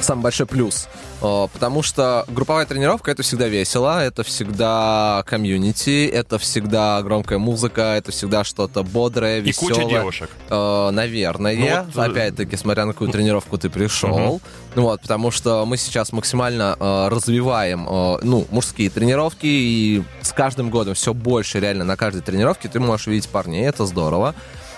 самый 0.00 0.22
большой 0.22 0.46
плюс. 0.46 0.88
Э, 1.22 1.48
Потому 1.52 1.82
что 1.82 2.24
групповая 2.28 2.66
тренировка 2.66 3.10
это 3.10 3.22
всегда 3.22 3.48
весело, 3.48 4.02
это 4.02 4.22
всегда 4.22 5.22
комьюнити, 5.26 6.06
это 6.06 6.38
всегда 6.38 7.02
громкая 7.02 7.38
музыка, 7.38 7.94
это 7.96 8.12
всегда 8.12 8.44
что-то 8.44 8.82
бодрое, 8.82 9.38
И 9.38 9.42
веселое. 9.42 9.74
куча 9.74 9.88
девушек. 9.88 10.30
Э, 10.50 10.90
наверное. 10.90 11.56
Ну 11.56 11.62
вот, 11.92 11.96
э, 11.96 12.10
Опять-таки, 12.10 12.56
смотря 12.56 12.84
на 12.86 12.92
какую 12.92 13.10
тренировку 13.12 13.58
ты 13.58 13.70
пришел. 13.70 14.40
Ну 14.74 14.82
Вот, 14.82 15.00
потому 15.02 15.30
что 15.30 15.64
мы 15.66 15.76
сейчас 15.76 16.12
максимально 16.12 16.76
развиваем 17.10 17.84
ну, 18.22 18.46
мужские 18.50 18.90
тренировки, 18.90 19.46
и 19.46 20.02
с 20.22 20.32
каждым 20.32 20.70
годом 20.70 20.94
все 20.94 21.14
больше 21.14 21.60
реально 21.60 21.84
на 21.84 21.96
каждой 21.96 22.22
тренировке 22.22 22.68
ты 22.68 22.78
можешь 22.80 23.06
видеть 23.06 23.28
парней, 23.28 23.66
это 23.66 23.86
здорово. 23.86 24.34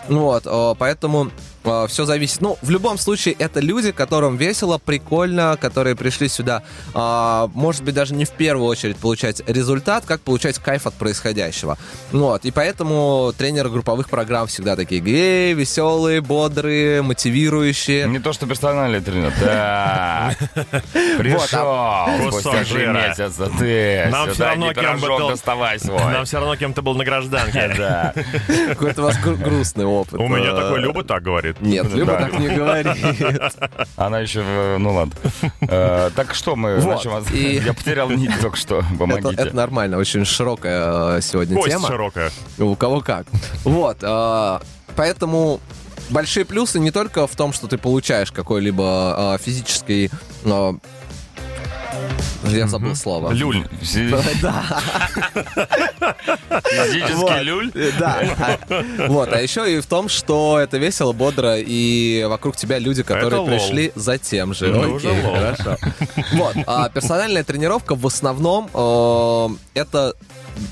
Вот, 0.09 0.43
э, 0.47 0.75
поэтому 0.79 1.31
все 1.89 2.05
зависит. 2.05 2.41
Ну, 2.41 2.59
в 2.63 2.71
любом 2.71 2.99
случае, 2.99 3.35
это 3.39 3.61
люди, 3.61 3.93
которым 3.93 4.37
весело, 4.37 4.79
прикольно, 4.79 5.57
которые 5.61 5.97
пришли 5.97 6.29
сюда, 6.29 6.63
э, 6.95 7.49
может 7.55 7.83
быть, 7.83 7.95
даже 7.95 8.15
не 8.15 8.25
в 8.25 8.31
первую 8.31 8.67
очередь 8.67 8.97
получать 8.97 9.43
результат, 9.47 10.05
как 10.07 10.21
получать 10.21 10.59
кайф 10.59 10.87
от 10.87 10.95
происходящего. 10.95 11.77
Вот, 12.13 12.45
и 12.45 12.51
поэтому 12.51 13.33
тренеры 13.37 13.71
групповых 13.71 14.09
программ 14.09 14.47
всегда 14.47 14.77
такие 14.77 15.01
гей, 15.01 15.55
веселые, 15.55 16.21
бодрые, 16.21 17.03
мотивирующие. 17.03 18.07
Не 18.09 18.19
то, 18.19 18.33
что 18.33 18.47
персональный 18.47 19.01
тренер. 19.01 19.33
Так, 19.41 20.37
пришел 21.19 22.31
спустя 22.31 22.65
три 22.65 22.87
месяца. 22.87 23.51
Ты 23.59 24.09
Нам 24.11 24.31
все 24.31 24.45
равно 24.45 24.73
кем 24.73 25.01
бы 25.01 25.09
был... 25.09 25.29
доставай 25.31 25.79
свой. 25.79 25.99
Нам 25.99 26.25
все 26.25 26.39
равно 26.39 26.57
кем 26.57 26.73
то 26.73 26.83
был 26.83 26.95
на 26.95 27.05
гражданке. 27.05 27.75
Да. 27.81 28.13
Какой-то 28.69 29.03
у 29.03 29.05
вас 29.07 29.17
грустный 29.19 29.87
опыт. 29.87 30.21
У 30.21 30.29
меня 30.29 30.55
такой 30.55 30.81
Люба 30.81 31.03
так 31.03 31.23
говорит 31.23 31.50
говорит. 31.53 31.61
Нет, 31.61 31.93
Люба 31.93 32.17
так 32.17 32.39
не 32.39 32.49
говорит. 32.49 33.53
Она 33.97 34.21
еще, 34.21 34.43
э, 34.45 34.77
ну 34.79 34.93
ладно. 34.95 35.15
Э, 35.63 36.11
так 36.15 36.35
что 36.35 36.57
мы? 36.57 36.81
Я 37.33 37.73
потерял 37.73 38.11
нить 38.11 38.33
только 38.41 38.57
что, 38.57 38.85
помогите. 38.99 39.35
Это 39.35 39.55
нормально, 39.55 39.99
очень 39.99 40.25
широкая 40.25 41.19
э, 41.19 41.21
сегодня 41.21 41.63
тема. 41.63 41.89
широкая. 41.89 42.31
У 42.59 42.75
кого 42.77 43.01
как. 43.01 43.27
Вот, 43.65 43.99
поэтому 44.97 45.61
большие 46.11 46.45
плюсы 46.45 46.79
не 46.79 46.91
только 46.91 47.27
в 47.27 47.37
том, 47.37 47.53
что 47.53 47.67
ты 47.67 47.79
получаешь 47.79 48.33
какой-либо 48.33 49.39
физический 49.43 50.11
я 52.45 52.67
забыл 52.67 52.95
слово. 52.95 53.33
Люль. 53.33 53.67
Да. 54.43 54.65
Физический 56.63 57.43
люль? 57.43 57.73
Да. 57.99 58.59
Вот, 59.09 59.33
а 59.33 59.41
еще 59.41 59.77
и 59.77 59.81
в 59.81 59.87
том, 59.87 60.09
что 60.09 60.59
это 60.59 60.79
весело, 60.79 61.13
бодро, 61.13 61.57
и 61.59 62.25
вокруг 62.29 62.57
тебя 62.57 62.79
люди, 62.79 63.03
которые 63.03 63.45
пришли 63.47 63.93
за 63.95 64.19
тем 64.19 64.55
же. 64.55 64.71
Окей, 64.71 65.23
хорошо. 65.23 65.77
Вот, 66.33 66.57
а 66.67 66.89
персональная 66.89 67.45
тренировка 67.45 67.95
в 67.95 68.07
основном 68.07 68.71
э, 68.73 69.49
это 69.75 70.15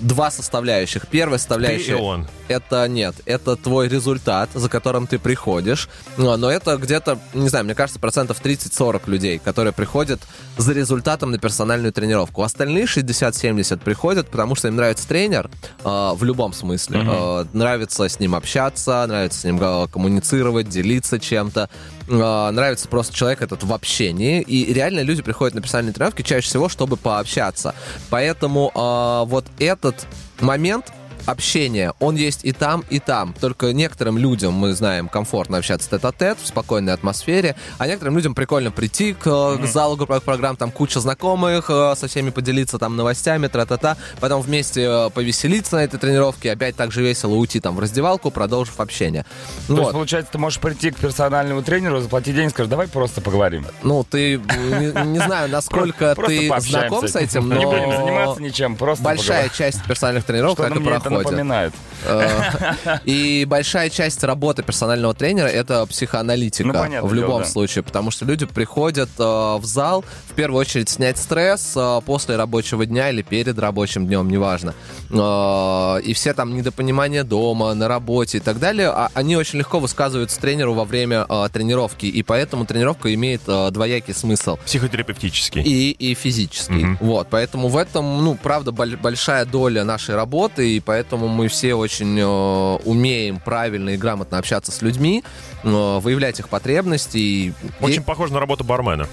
два 0.00 0.30
составляющих. 0.30 1.06
Первая 1.08 1.38
составляющая... 1.38 1.96
Ты 1.96 1.98
и 1.98 2.02
он. 2.02 2.28
Это 2.48 2.88
нет, 2.88 3.14
это 3.26 3.56
твой 3.56 3.88
результат, 3.88 4.50
за 4.54 4.68
которым 4.68 5.06
ты 5.06 5.18
приходишь. 5.18 5.88
Но, 6.16 6.36
но 6.36 6.50
это 6.50 6.76
где-то, 6.76 7.18
не 7.34 7.48
знаю, 7.48 7.64
мне 7.64 7.74
кажется, 7.74 8.00
процентов 8.00 8.40
30-40 8.42 9.02
людей, 9.06 9.38
которые 9.38 9.72
приходят 9.72 10.20
за 10.56 10.72
результатом 10.72 11.30
на 11.30 11.38
персональную 11.38 11.92
тренировку. 11.92 12.42
Остальные 12.42 12.84
60-70 12.84 13.78
приходят, 13.78 14.28
потому 14.28 14.54
что 14.54 14.68
им 14.68 14.76
нравится 14.76 15.06
тренер 15.06 15.50
э, 15.84 16.12
в 16.14 16.24
любом 16.24 16.52
смысле. 16.52 17.00
Mm-hmm. 17.00 17.42
Э, 17.42 17.56
нравится 17.56 18.08
с 18.08 18.18
ним 18.18 18.34
общаться, 18.34 19.04
нравится 19.06 19.40
с 19.40 19.44
ним 19.44 19.58
коммуницировать, 19.88 20.68
делиться 20.68 21.18
чем-то. 21.18 21.68
Э, 22.08 22.50
нравится 22.50 22.88
просто 22.88 23.14
человек 23.14 23.42
этот 23.42 23.62
в 23.62 23.72
общении. 23.72 24.40
И 24.42 24.72
реально 24.72 25.00
люди 25.00 25.22
приходят 25.22 25.54
на 25.54 25.60
персональные 25.60 25.92
тренировки 25.92 26.22
чаще 26.22 26.46
всего, 26.46 26.68
чтобы 26.68 26.96
пообщаться. 26.96 27.74
Поэтому 28.10 28.70
э, 28.74 29.28
вот 29.28 29.46
этот 29.58 30.06
момент 30.40 30.92
общения, 31.28 31.92
он 32.00 32.16
есть 32.16 32.44
и 32.44 32.52
там, 32.52 32.84
и 32.88 32.98
там. 32.98 33.34
Только 33.38 33.72
некоторым 33.72 34.16
людям, 34.16 34.54
мы 34.54 34.72
знаем, 34.72 35.08
комфортно 35.08 35.58
общаться 35.58 35.90
тет-а-тет 35.90 36.38
в 36.42 36.46
спокойной 36.46 36.94
атмосфере, 36.94 37.54
а 37.76 37.86
некоторым 37.86 38.16
людям 38.16 38.34
прикольно 38.34 38.70
прийти 38.70 39.12
к, 39.12 39.26
mm-hmm. 39.26 39.62
к 39.62 39.66
залу 39.66 39.96
групповых 39.96 40.22
программ, 40.22 40.56
там 40.56 40.70
куча 40.70 41.00
знакомых, 41.00 41.66
э, 41.68 41.94
со 41.96 42.08
всеми 42.08 42.30
поделиться 42.30 42.78
там 42.78 42.96
новостями, 42.96 43.46
тра-та-та, 43.46 43.98
потом 44.20 44.40
вместе 44.40 44.82
э, 44.82 45.10
повеселиться 45.10 45.76
на 45.76 45.84
этой 45.84 45.98
тренировке, 45.98 46.50
опять 46.50 46.76
так 46.76 46.92
же 46.92 47.02
весело 47.02 47.34
уйти 47.34 47.60
там 47.60 47.76
в 47.76 47.80
раздевалку, 47.80 48.30
продолжив 48.30 48.80
общение. 48.80 49.26
То 49.66 49.74
вот. 49.74 49.80
есть, 49.80 49.92
получается, 49.92 50.32
ты 50.32 50.38
можешь 50.38 50.58
прийти 50.60 50.90
к 50.90 50.96
персональному 50.96 51.62
тренеру, 51.62 52.00
заплатить 52.00 52.34
деньги, 52.34 52.50
скажешь, 52.50 52.70
давай 52.70 52.88
просто 52.88 53.20
поговорим. 53.20 53.66
Ну, 53.82 54.02
ты, 54.02 54.38
не, 54.38 55.06
не 55.06 55.18
знаю, 55.18 55.48
насколько 55.50 56.14
ты 56.14 56.50
знаком 56.60 57.06
с 57.06 57.16
этим, 57.16 57.48
но... 57.48 57.56
Не 57.56 57.66
будем 57.66 57.92
заниматься 57.92 58.42
ничем, 58.42 58.76
просто 58.76 59.04
Большая 59.04 59.50
часть 59.50 59.84
персональных 59.84 60.24
тренировок 60.24 60.56
так 60.56 60.74
и 60.74 60.80
проходит 61.22 61.38
напоминает. 61.38 61.72
Э, 62.04 62.98
и 63.04 63.44
большая 63.44 63.90
часть 63.90 64.22
работы 64.24 64.62
персонального 64.62 65.14
тренера 65.14 65.46
это 65.46 65.86
психоаналитика 65.86 66.88
ну, 66.90 67.06
в 67.06 67.14
любом 67.14 67.44
случае, 67.44 67.82
потому 67.82 68.10
что 68.10 68.24
люди 68.24 68.46
приходят 68.46 69.10
э, 69.18 69.22
в 69.22 69.62
зал 69.64 70.04
в 70.26 70.34
первую 70.34 70.60
очередь 70.60 70.88
снять 70.88 71.18
стресс 71.18 71.72
э, 71.76 72.00
после 72.04 72.36
рабочего 72.36 72.86
дня 72.86 73.10
или 73.10 73.22
перед 73.22 73.58
рабочим 73.58 74.06
днем, 74.06 74.28
неважно. 74.28 74.74
И 75.10 76.12
все 76.14 76.34
там 76.34 76.54
недопонимания 76.54 77.24
дома, 77.24 77.74
на 77.74 77.88
работе 77.88 78.38
и 78.38 78.40
так 78.40 78.58
далее, 78.58 78.88
а 78.88 79.10
они 79.14 79.36
очень 79.36 79.58
легко 79.58 79.80
высказываются 79.80 80.40
тренеру 80.40 80.74
во 80.74 80.84
время 80.84 81.24
тренировки, 81.52 82.06
и 82.06 82.22
поэтому 82.22 82.66
тренировка 82.66 83.12
имеет 83.14 83.42
двоякий 83.44 84.14
смысл. 84.14 84.58
Психотерапевтический. 84.64 85.62
И, 85.62 85.90
и 85.90 86.14
физический. 86.14 86.84
Угу. 86.84 86.96
Вот, 87.00 87.28
поэтому 87.30 87.68
в 87.68 87.76
этом, 87.76 88.24
ну, 88.24 88.36
правда, 88.40 88.72
большая 88.72 89.44
доля 89.44 89.84
нашей 89.84 90.14
работы, 90.14 90.76
и 90.76 90.80
поэтому 90.80 91.07
поэтому 91.08 91.28
мы 91.28 91.48
все 91.48 91.74
очень 91.74 92.18
э, 92.18 92.78
умеем 92.84 93.40
правильно 93.40 93.90
и 93.90 93.96
грамотно 93.96 94.36
общаться 94.36 94.72
с 94.72 94.82
людьми, 94.82 95.24
э, 95.62 95.98
выявлять 96.02 96.38
их 96.38 96.50
потребности. 96.50 97.54
Очень 97.80 98.02
и... 98.02 98.04
похоже 98.04 98.34
на 98.34 98.40
работу 98.40 98.62
бармена. 98.62 99.08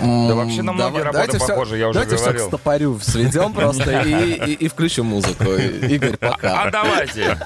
Да 0.00 0.34
вообще 0.34 0.62
на 0.62 0.72
многие 0.72 1.02
Давай, 1.02 1.26
работы 1.26 1.38
похожи, 1.38 1.76
я 1.76 1.88
уже 1.88 2.00
давайте 2.00 2.16
говорил. 2.16 2.24
Давайте 2.24 2.38
все 2.38 2.44
к 2.44 2.48
стопорю 2.48 3.00
сведем 3.02 3.52
просто 3.52 4.02
и, 4.02 4.52
и, 4.52 4.54
и 4.54 4.68
включим 4.68 5.06
музыку. 5.06 5.44
Игорь, 5.44 6.16
пока. 6.20 6.62
А 6.62 6.70
давайте. 6.70 7.38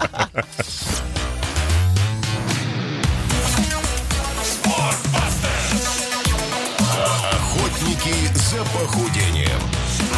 Охотники 7.33 8.15
за 8.35 8.59
похудением 8.59 9.61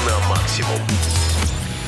на 0.07 0.29
максимум. 0.29 0.81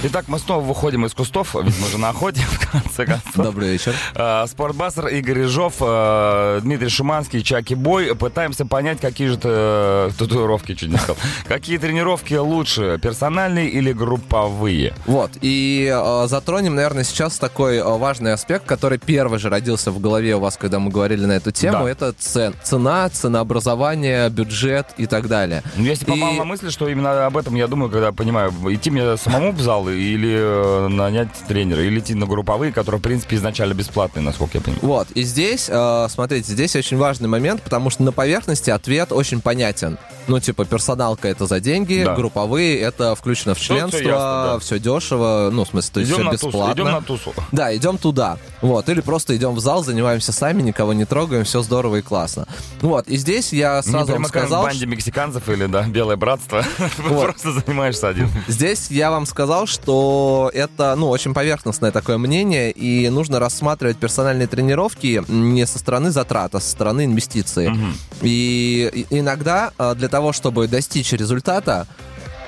Итак, 0.02 0.26
мы 0.28 0.38
снова 0.38 0.62
выходим 0.62 1.06
из 1.06 1.14
кустов, 1.14 1.54
ведь 1.54 1.74
мы 1.80 1.88
же 1.88 1.96
на 1.96 2.10
охоте, 2.10 2.40
в 2.50 2.70
конце 2.70 3.06
концов. 3.06 3.34
Добрый 3.34 3.70
вечер. 3.72 3.94
А, 4.14 4.46
Спортбастер, 4.46 5.08
Игорь 5.08 5.38
Рыжов, 5.38 5.76
а, 5.80 6.60
Дмитрий 6.60 6.90
Шиманский, 6.90 7.42
Чаки 7.42 7.74
Бой. 7.74 8.14
Пытаемся 8.14 8.66
понять, 8.66 9.00
какие 9.00 9.28
же 9.28 9.38
э, 9.42 10.10
татуировки, 10.18 10.74
чуть 10.74 10.90
не 10.90 10.98
сказал. 10.98 11.16
Какие 11.48 11.78
тренировки 11.78 12.34
лучше, 12.34 12.98
персональные 13.02 13.68
или 13.68 13.92
групповые? 13.92 14.94
Вот, 15.06 15.30
и 15.40 15.90
э, 15.90 16.26
затронем, 16.28 16.74
наверное, 16.74 17.02
сейчас 17.02 17.38
такой 17.38 17.82
важный 17.82 18.34
аспект, 18.34 18.66
который 18.66 18.98
первый 18.98 19.38
же 19.38 19.48
родился 19.48 19.90
в 19.90 19.98
голове 19.98 20.36
у 20.36 20.40
вас, 20.40 20.58
когда 20.58 20.78
мы 20.78 20.90
говорили 20.90 21.24
на 21.24 21.32
эту 21.32 21.52
тему. 21.52 21.84
Да. 21.84 21.90
Это 21.90 22.12
цен, 22.12 22.54
цена, 22.62 23.08
ценообразование, 23.08 24.28
бюджет 24.28 24.88
и 24.98 25.06
так 25.06 25.26
далее. 25.28 25.62
Ну, 25.76 25.84
если 25.84 26.04
попал 26.04 26.34
и... 26.34 26.38
на 26.38 26.44
мысль, 26.44 26.70
что 26.70 26.88
именно 26.88 27.26
об 27.26 27.36
этом 27.36 27.54
я 27.54 27.66
думаю, 27.66 27.90
когда 27.90 28.12
понимаю, 28.12 28.52
идти 28.68 28.90
мне 28.90 29.16
самому 29.16 29.52
в 29.52 29.60
зал 29.60 29.85
или 29.88 30.36
э, 30.38 30.88
нанять 30.88 31.28
тренера, 31.48 31.82
или 31.82 32.00
идти 32.00 32.14
на 32.14 32.26
групповые, 32.26 32.72
которые, 32.72 32.98
в 33.00 33.02
принципе, 33.02 33.36
изначально 33.36 33.74
бесплатные, 33.74 34.22
насколько 34.22 34.58
я 34.58 34.62
понимаю. 34.62 34.86
Вот, 34.86 35.10
и 35.12 35.22
здесь, 35.22 35.66
э, 35.68 36.06
смотрите, 36.10 36.52
здесь 36.52 36.76
очень 36.76 36.96
важный 36.96 37.28
момент, 37.28 37.62
потому 37.62 37.90
что 37.90 38.02
на 38.02 38.12
поверхности 38.12 38.70
ответ 38.70 39.12
очень 39.12 39.40
понятен. 39.40 39.98
Ну, 40.28 40.40
типа, 40.40 40.64
персоналка 40.64 41.28
это 41.28 41.46
за 41.46 41.60
деньги, 41.60 42.02
да. 42.04 42.14
групповые 42.14 42.80
это 42.80 43.14
включено 43.14 43.54
в 43.54 43.60
членство, 43.60 43.98
все, 43.98 44.08
ясно, 44.08 44.44
да. 44.52 44.58
все 44.58 44.78
дешево, 44.80 45.50
ну, 45.52 45.64
в 45.64 45.68
смысле, 45.68 45.90
то 45.92 46.00
есть 46.00 46.12
идем 46.12 46.22
все 46.22 46.32
бесплатно. 46.32 46.74
Тусу, 46.74 46.74
идем 46.74 46.92
на 46.92 47.02
тусу. 47.02 47.34
Да, 47.52 47.76
идем 47.76 47.98
туда. 47.98 48.38
Вот, 48.60 48.88
или 48.88 49.00
просто 49.00 49.36
идем 49.36 49.54
в 49.54 49.60
зал, 49.60 49.84
занимаемся 49.84 50.32
сами, 50.32 50.62
никого 50.62 50.92
не 50.94 51.04
трогаем, 51.04 51.44
все 51.44 51.62
здорово 51.62 51.96
и 51.96 52.02
классно. 52.02 52.46
Вот, 52.80 53.06
и 53.06 53.16
здесь 53.16 53.52
я 53.52 53.82
сразу 53.82 54.12
не 54.12 54.18
вам 54.18 54.26
сказал... 54.26 54.62
в 54.62 54.66
банде 54.66 54.86
мексиканцев 54.86 55.48
или, 55.48 55.66
да, 55.66 55.82
Белое 55.82 56.16
Братство. 56.16 56.64
Вот. 56.98 57.22
Просто 57.22 57.52
занимаешься 57.52 58.08
один. 58.08 58.28
Здесь 58.48 58.90
я 58.90 59.10
вам 59.10 59.26
сказал, 59.26 59.66
что 59.76 60.50
это, 60.54 60.94
ну, 60.96 61.08
очень 61.08 61.34
поверхностное 61.34 61.90
такое 61.90 62.18
мнение, 62.18 62.70
и 62.70 63.08
нужно 63.10 63.38
рассматривать 63.38 63.98
персональные 63.98 64.46
тренировки 64.46 65.22
не 65.28 65.66
со 65.66 65.78
стороны 65.78 66.10
затрат, 66.10 66.54
а 66.54 66.60
со 66.60 66.70
стороны 66.70 67.04
инвестиций. 67.04 67.68
Угу. 67.68 67.86
И 68.22 69.06
иногда 69.10 69.72
а, 69.78 69.94
для 69.94 70.08
того, 70.08 70.32
чтобы 70.32 70.66
достичь 70.66 71.12
результата, 71.12 71.86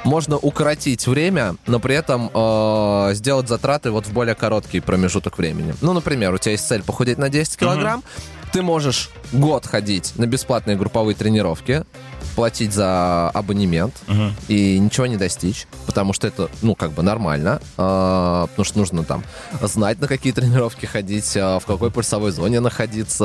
можно 0.05 0.37
укоротить 0.39 1.07
время, 1.07 1.57
но 1.67 1.81
при 1.81 1.95
этом 1.95 2.31
э, 2.33 3.11
сделать 3.15 3.49
затраты 3.49 3.91
вот 3.91 4.07
в 4.07 4.13
более 4.13 4.37
короткий 4.37 4.81
промежуток 4.81 5.37
времени. 5.39 5.75
Ну, 5.83 5.93
например, 5.93 6.33
у 6.33 6.39
тебя 6.39 6.53
есть 6.53 6.67
цель 6.67 6.83
похудеть 6.83 7.19
на 7.19 7.29
10 7.29 7.59
килограмм, 7.59 8.01
mm-hmm. 8.01 8.49
ты 8.53 8.63
можешь 8.63 9.11
год 9.33 9.67
ходить 9.67 10.13
на 10.17 10.27
бесплатные 10.27 10.77
групповые 10.77 11.17
тренировки, 11.17 11.85
платить 12.39 12.73
за 12.73 13.31
абонемент 13.31 13.97
uh-huh. 14.07 14.31
и 14.47 14.79
ничего 14.79 15.07
не 15.07 15.17
достичь, 15.17 15.67
потому 15.87 16.13
что 16.13 16.29
это, 16.29 16.49
ну, 16.63 16.77
как 16.77 16.93
бы 16.93 17.03
нормально, 17.03 17.61
э, 17.77 18.47
потому 18.49 18.65
что 18.65 18.79
нужно 18.79 19.03
там 19.03 19.25
знать, 19.61 20.01
на 20.01 20.07
какие 20.07 20.33
тренировки 20.33 20.87
ходить, 20.87 21.37
э, 21.37 21.59
в 21.59 21.67
какой 21.67 21.91
пульсовой 21.91 22.31
зоне 22.31 22.61
находиться, 22.61 23.25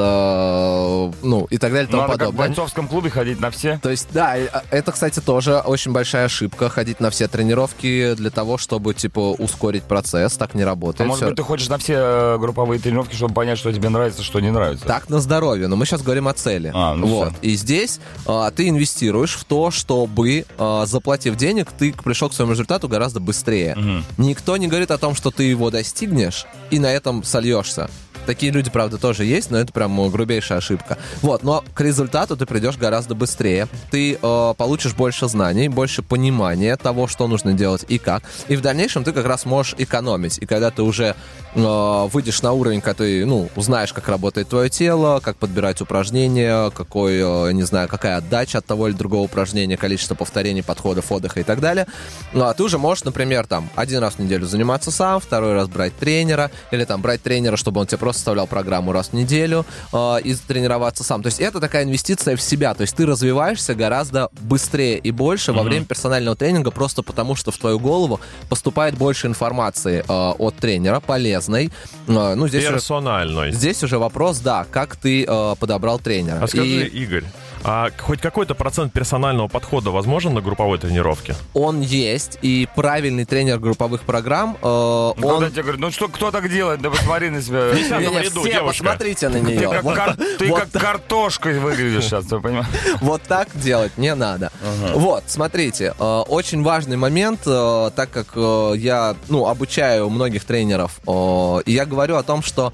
ну, 1.21 1.45
и 1.51 1.59
так 1.59 1.71
далее 1.73 1.87
и 1.87 1.91
тому 1.91 2.01
Надо 2.01 2.13
как 2.13 2.21
в 2.21 2.31
подобное. 2.31 2.47
бойцовском 2.47 2.87
клубе 2.87 3.11
ходить 3.11 3.39
на 3.39 3.51
все. 3.51 3.79
То 3.83 3.91
есть, 3.91 4.07
да, 4.13 4.33
а, 4.51 4.63
это, 4.71 4.91
кстати, 4.91 5.19
тоже 5.19 5.59
очень 5.59 5.91
большая 5.91 6.25
ошибка, 6.25 6.69
ходить 6.69 6.99
на 6.99 7.11
все 7.11 7.27
тренировки 7.27 8.15
для 8.15 8.31
того, 8.31 8.57
чтобы, 8.57 8.95
типа, 8.95 9.19
ускорить 9.19 9.83
процесс, 9.83 10.37
так 10.37 10.55
не 10.55 10.63
А 10.63 10.65
работает. 10.65 11.07
может 11.07 11.21
Всё. 11.21 11.27
быть, 11.27 11.37
ты 11.37 11.43
хочешь 11.43 11.69
на 11.69 11.77
все 11.77 11.93
э, 11.97 12.37
групповые 12.39 12.79
тренировки, 12.79 13.13
чтобы 13.13 13.35
понять, 13.35 13.59
что 13.59 13.71
тебе 13.71 13.89
нравится, 13.89 14.23
что 14.23 14.39
не 14.39 14.49
нравится? 14.49 14.87
Так 14.87 15.07
на 15.07 15.19
здоровье, 15.19 15.67
но 15.67 15.75
мы 15.75 15.85
сейчас 15.85 16.01
говорим 16.01 16.27
о 16.27 16.33
цели. 16.33 16.71
А, 16.73 16.95
ну 16.95 17.05
вот. 17.05 17.27
всё. 17.27 17.37
И 17.43 17.55
здесь 17.55 17.99
а, 18.25 18.49
ты 18.49 18.69
инвестируешь 18.69 19.02
в 19.33 19.43
то, 19.43 19.71
чтобы, 19.71 20.45
а, 20.57 20.85
заплатив 20.85 21.35
денег, 21.35 21.69
ты 21.77 21.93
пришел 21.93 22.29
к 22.29 22.33
своему 22.33 22.53
результату 22.53 22.87
гораздо 22.87 23.19
быстрее. 23.19 23.75
Никто 24.17 24.57
не 24.57 24.67
говорит 24.67 24.91
о 24.91 24.97
том, 24.97 25.15
что 25.15 25.31
ты 25.31 25.43
его 25.43 25.69
достигнешь 25.71 26.45
и 26.71 26.79
на 26.79 26.87
этом 26.87 27.23
сольешься. 27.23 27.89
Такие 28.25 28.51
люди, 28.51 28.69
правда, 28.69 28.97
тоже 28.97 29.25
есть, 29.25 29.51
но 29.51 29.57
это 29.57 29.73
прям 29.73 29.99
э, 29.99 30.09
грубейшая 30.09 30.59
ошибка. 30.59 30.97
Вот, 31.21 31.43
но 31.43 31.63
к 31.73 31.81
результату 31.81 32.37
ты 32.37 32.45
придешь 32.45 32.77
гораздо 32.77 33.15
быстрее. 33.15 33.67
Ты 33.91 34.17
э, 34.21 34.53
получишь 34.57 34.93
больше 34.93 35.27
знаний, 35.27 35.67
больше 35.67 36.03
понимания 36.03 36.77
того, 36.77 37.07
что 37.07 37.27
нужно 37.27 37.53
делать 37.53 37.85
и 37.87 37.97
как. 37.97 38.23
И 38.47 38.55
в 38.55 38.61
дальнейшем 38.61 39.03
ты 39.03 39.11
как 39.11 39.25
раз 39.25 39.45
можешь 39.45 39.75
экономить. 39.77 40.37
И 40.39 40.45
когда 40.45 40.71
ты 40.71 40.83
уже 40.83 41.15
э, 41.53 42.07
выйдешь 42.13 42.41
на 42.41 42.53
уровень, 42.53 42.81
когда 42.81 43.03
ты, 43.03 43.25
ну, 43.25 43.49
узнаешь, 43.55 43.91
как 43.91 44.07
работает 44.07 44.47
твое 44.47 44.69
тело, 44.69 45.19
как 45.19 45.35
подбирать 45.37 45.81
упражнения, 45.81 46.69
какой, 46.71 47.15
э, 47.17 47.51
не 47.51 47.63
знаю, 47.63 47.89
какая 47.89 48.17
отдача 48.17 48.59
от 48.59 48.65
того 48.65 48.87
или 48.87 48.95
другого 48.95 49.23
упражнения, 49.23 49.75
количество 49.75 50.15
повторений, 50.15 50.63
подходов, 50.63 51.11
отдыха 51.11 51.41
и 51.41 51.43
так 51.43 51.59
далее. 51.59 51.87
Ну, 52.31 52.45
а 52.45 52.53
ты 52.53 52.63
уже 52.63 52.77
можешь, 52.77 53.03
например, 53.03 53.47
там, 53.47 53.69
один 53.75 53.99
раз 53.99 54.15
в 54.15 54.19
неделю 54.19 54.45
заниматься 54.45 54.91
сам, 54.91 55.19
второй 55.19 55.53
раз 55.53 55.67
брать 55.67 55.95
тренера, 55.97 56.51
или 56.71 56.85
там 56.85 57.01
брать 57.01 57.21
тренера, 57.21 57.57
чтобы 57.57 57.81
он 57.81 57.87
тебе 57.87 57.97
просто 57.97 58.12
составлял 58.13 58.47
программу 58.47 58.91
раз 58.91 59.09
в 59.09 59.13
неделю 59.13 59.65
э, 59.91 60.17
и 60.23 60.35
тренироваться 60.35 61.03
сам. 61.03 61.21
То 61.21 61.27
есть 61.27 61.39
это 61.39 61.59
такая 61.59 61.83
инвестиция 61.83 62.35
в 62.35 62.41
себя. 62.41 62.73
То 62.73 62.81
есть 62.81 62.95
ты 62.95 63.05
развиваешься 63.05 63.75
гораздо 63.75 64.29
быстрее 64.41 64.97
и 64.97 65.11
больше 65.11 65.53
во 65.53 65.63
время 65.63 65.85
персонального 65.85 66.35
тренинга 66.35 66.71
просто 66.71 67.03
потому, 67.03 67.35
что 67.35 67.51
в 67.51 67.57
твою 67.57 67.79
голову 67.79 68.19
поступает 68.49 68.95
больше 68.95 69.27
информации 69.27 70.03
э, 70.07 70.33
от 70.37 70.55
тренера, 70.55 70.99
полезной. 70.99 71.71
Э, 72.07 72.35
ну, 72.35 72.47
здесь 72.47 72.63
уже, 72.63 72.73
Персональной. 72.73 73.51
здесь 73.51 73.83
уже 73.83 73.97
вопрос, 73.97 74.39
да, 74.39 74.65
как 74.69 74.95
ты 74.95 75.25
э, 75.27 75.55
подобрал 75.59 75.99
тренера. 75.99 76.39
А 76.41 76.47
скажи, 76.47 76.87
И 76.87 77.03
Игорь, 77.03 77.23
а 77.63 77.89
хоть 77.97 78.19
какой-то 78.21 78.55
процент 78.55 78.91
персонального 78.93 79.47
подхода 79.47 79.89
возможен 79.91 80.33
на 80.33 80.41
групповой 80.41 80.77
тренировке? 80.77 81.35
он 81.53 81.81
есть, 81.81 82.37
и 82.41 82.67
правильный 82.75 83.25
тренер 83.25 83.59
групповых 83.59 84.01
программ, 84.01 84.57
э, 84.61 85.11
Когда 85.15 85.33
он... 85.35 85.49
тебе 85.51 85.61
говорят, 85.61 85.79
ну 85.81 85.91
что, 85.91 86.07
кто 86.09 86.31
так 86.31 86.49
делает? 86.49 86.81
Да 86.81 86.89
посмотри 86.89 87.29
на 87.29 87.41
себя. 87.41 87.71
десятом 87.73 88.01
Не-не, 88.01 88.21
ряду, 88.23 88.41
все, 88.41 88.51
девушка. 88.53 88.83
посмотрите 88.83 89.29
на 89.29 89.39
Ты 89.39 89.41
нее. 89.41 89.69
как, 89.69 89.83
Вот- 89.83 89.95
кар- 89.95 90.17
ты 90.39 90.47
вот 90.49 90.59
как 90.59 90.71
картошкой 90.71 91.59
выглядишь 91.59 92.05
сейчас, 92.05 92.25
ты 92.25 92.39
понимаешь? 92.39 92.67
Вот 93.01 93.21
так 93.23 93.47
делать 93.55 93.97
не 93.97 94.13
надо. 94.15 94.51
Вот, 94.93 95.23
смотрите, 95.27 95.93
э, 95.97 96.03
очень 96.27 96.63
важный 96.63 96.97
момент, 96.97 97.41
э, 97.45 97.91
так 97.95 98.09
как 98.11 98.27
э, 98.35 98.73
я, 98.77 99.15
ну, 99.29 99.47
обучаю 99.47 100.09
многих 100.09 100.43
тренеров, 100.45 100.99
э, 101.07 101.57
и 101.65 101.71
я 101.71 101.85
говорю 101.85 102.15
о 102.17 102.23
том, 102.23 102.43
что 102.43 102.73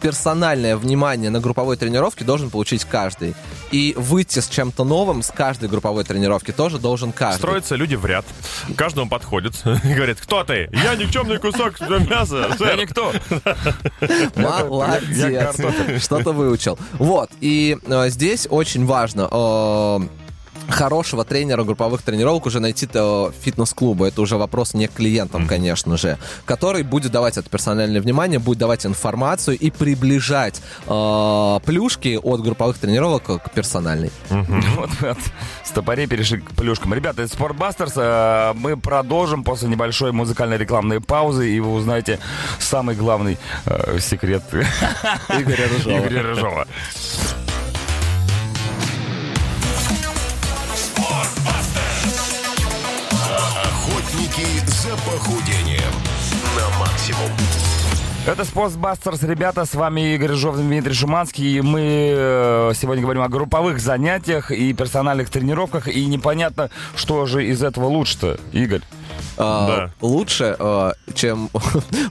персональное 0.00 0.76
внимание 0.76 1.30
на 1.30 1.40
групповой 1.40 1.76
тренировке 1.76 2.24
должен 2.24 2.50
получить 2.50 2.84
каждый. 2.84 3.34
И 3.70 3.94
выйти 3.96 4.38
с 4.38 4.48
чем-то 4.48 4.84
новым 4.84 5.22
с 5.22 5.30
каждой 5.30 5.68
групповой 5.68 6.04
тренировки 6.04 6.52
тоже 6.52 6.78
должен 6.78 7.12
каждый. 7.12 7.38
Строятся 7.38 7.74
люди 7.76 7.94
в 7.94 8.06
ряд. 8.06 8.24
Каждому 8.76 9.08
подходит 9.08 9.54
и 9.84 9.94
говорит, 9.94 10.20
кто 10.20 10.44
ты? 10.44 10.68
Я 10.72 10.94
никчемный 10.94 11.38
кусок 11.38 11.80
мяса. 11.80 12.46
Я 12.50 12.56
сэр». 12.56 12.78
никто. 12.78 13.12
Молодец. 14.36 15.56
Что-то 16.02 16.32
выучил. 16.32 16.78
Вот. 16.92 17.30
И 17.40 17.76
э, 17.86 18.08
здесь 18.10 18.46
очень 18.50 18.86
важно 18.86 19.28
э, 19.30 20.00
хорошего 20.68 21.24
тренера 21.24 21.64
групповых 21.64 22.02
тренировок 22.02 22.46
уже 22.46 22.60
найти 22.60 22.86
в 22.92 23.32
фитнес-клубу. 23.40 24.04
Это 24.04 24.20
уже 24.22 24.36
вопрос 24.36 24.74
не 24.74 24.86
к 24.88 24.92
клиентам, 24.94 25.46
конечно 25.46 25.96
же, 25.96 26.18
который 26.44 26.82
будет 26.82 27.12
давать 27.12 27.36
это 27.36 27.48
персональное 27.48 28.00
внимание, 28.00 28.38
будет 28.38 28.58
давать 28.58 28.86
информацию 28.86 29.58
и 29.58 29.70
приближать 29.70 30.60
э, 30.86 31.60
плюшки 31.64 32.18
от 32.22 32.42
групповых 32.42 32.78
тренировок 32.78 33.24
к 33.24 33.50
персональной. 33.50 34.10
Вот 34.76 34.90
мы 35.00 35.08
от 35.08 35.18
стопорей 35.64 36.06
перешли 36.06 36.38
к 36.38 36.50
плюшкам. 36.52 36.94
Ребята, 36.94 37.22
это 37.22 37.32
Спортбастерс. 37.32 37.92
Э, 37.96 38.52
Мы 38.54 38.76
продолжим 38.76 39.44
после 39.44 39.68
небольшой 39.68 40.12
музыкальной 40.12 40.58
рекламной 40.58 41.00
паузы, 41.00 41.50
и 41.50 41.60
вы 41.60 41.72
узнаете 41.72 42.18
самый 42.58 42.94
главный 42.94 43.38
э, 43.64 43.98
секрет 44.00 44.42
Игоря 45.28 45.68
Рыжова. 45.68 45.98
Игоря 45.98 46.22
Рыжова. 46.22 46.66
Охотники 54.36 54.66
за 54.66 54.90
похудением 54.96 55.92
на 56.56 56.78
максимум. 56.78 57.30
Это 58.26 58.44
Спортбастерс, 58.44 59.22
ребята, 59.22 59.64
с 59.64 59.74
вами 59.74 60.14
Игорь 60.14 60.30
Рыжов, 60.30 60.56
Дмитрий 60.56 60.92
Шуманский. 60.92 61.56
И 61.56 61.60
мы 61.62 61.80
э, 61.80 62.72
сегодня 62.74 63.02
говорим 63.02 63.22
о 63.22 63.28
групповых 63.28 63.80
занятиях 63.80 64.50
и 64.50 64.74
персональных 64.74 65.30
тренировках. 65.30 65.88
И 65.88 66.04
непонятно, 66.04 66.70
что 66.96 67.24
же 67.24 67.46
из 67.46 67.62
этого 67.62 67.86
лучше-то, 67.86 68.38
Игорь. 68.52 68.82
А, 69.36 69.66
Да. 69.66 69.90
Лучше, 70.00 70.56
э, 70.58 70.92
чем... 71.14 71.50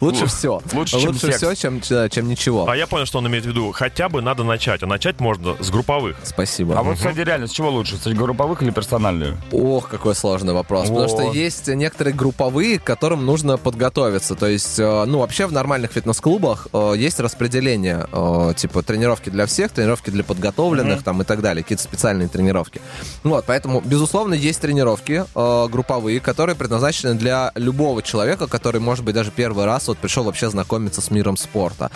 лучше 0.02 0.26
все. 0.28 0.62
лучше, 0.74 1.00
чем 1.00 1.14
секс. 1.16 1.38
все, 1.38 1.56
чем, 1.56 1.82
чем 1.82 2.28
ничего. 2.28 2.68
А 2.70 2.76
я 2.76 2.88
понял, 2.88 3.06
что 3.06 3.20
он 3.20 3.28
имеет 3.28 3.46
в 3.46 3.48
виду. 3.48 3.72
Хотя 3.72 4.10
бы 4.10 4.22
надо 4.22 4.44
начать. 4.44 4.84
А 4.84 4.88
начать 4.88 5.20
можно 5.20 5.56
с 5.60 5.70
групповых. 5.70 6.18
Спасибо. 6.24 6.78
А 6.78 6.84
вот, 6.84 6.98
кстати, 6.98 7.20
реально, 7.20 7.48
с 7.48 7.52
чего 7.52 7.70
лучше? 7.70 7.98
С 7.98 8.08
групповых 8.08 8.62
или 8.62 8.72
персональных? 8.72 9.36
Ох, 9.52 9.90
какой 9.90 10.16
сложный 10.16 10.54
вопрос. 10.54 10.90
Потому 10.90 11.08
что 11.08 11.32
есть 11.32 11.68
некоторые 11.68 12.14
групповые, 12.14 12.80
к 12.80 12.84
которым 12.84 13.26
нужно 13.26 13.58
подготовиться. 13.58 14.36
То 14.36 14.48
есть, 14.48 14.80
э, 14.80 15.06
ну, 15.06 15.20
вообще 15.20 15.46
в 15.48 15.52
нормальных 15.52 15.92
фитнес-клубах 15.92 16.68
э, 16.74 16.94
есть 16.98 17.20
распределение, 17.20 18.08
э, 18.12 18.54
типа 18.56 18.82
тренировки 18.84 19.30
для 19.30 19.46
всех, 19.46 19.72
тренировки 19.72 20.10
для 20.10 20.24
подготовленных 20.24 21.04
там 21.04 21.22
и 21.22 21.26
так 21.26 21.42
далее, 21.42 21.64
какие-то 21.64 21.84
специальные 21.84 22.28
тренировки. 22.28 22.82
Вот, 23.24 23.46
поэтому, 23.46 23.82
безусловно, 23.82 24.34
есть 24.34 24.62
тренировки 24.62 25.26
групповые, 25.36 26.20
которые 26.20 26.56
предназначены 26.56 26.95
для 27.04 27.52
любого 27.56 28.02
человека, 28.02 28.48
который, 28.48 28.82
может 28.82 29.04
быть, 29.06 29.16
даже 29.16 29.32
первый 29.32 29.66
раз 29.66 29.88
вот 29.88 29.98
пришел 29.98 30.24
вообще 30.24 30.50
знакомиться 30.50 31.02
с 31.02 31.12
миром 31.12 31.38
спорта. 31.38 31.92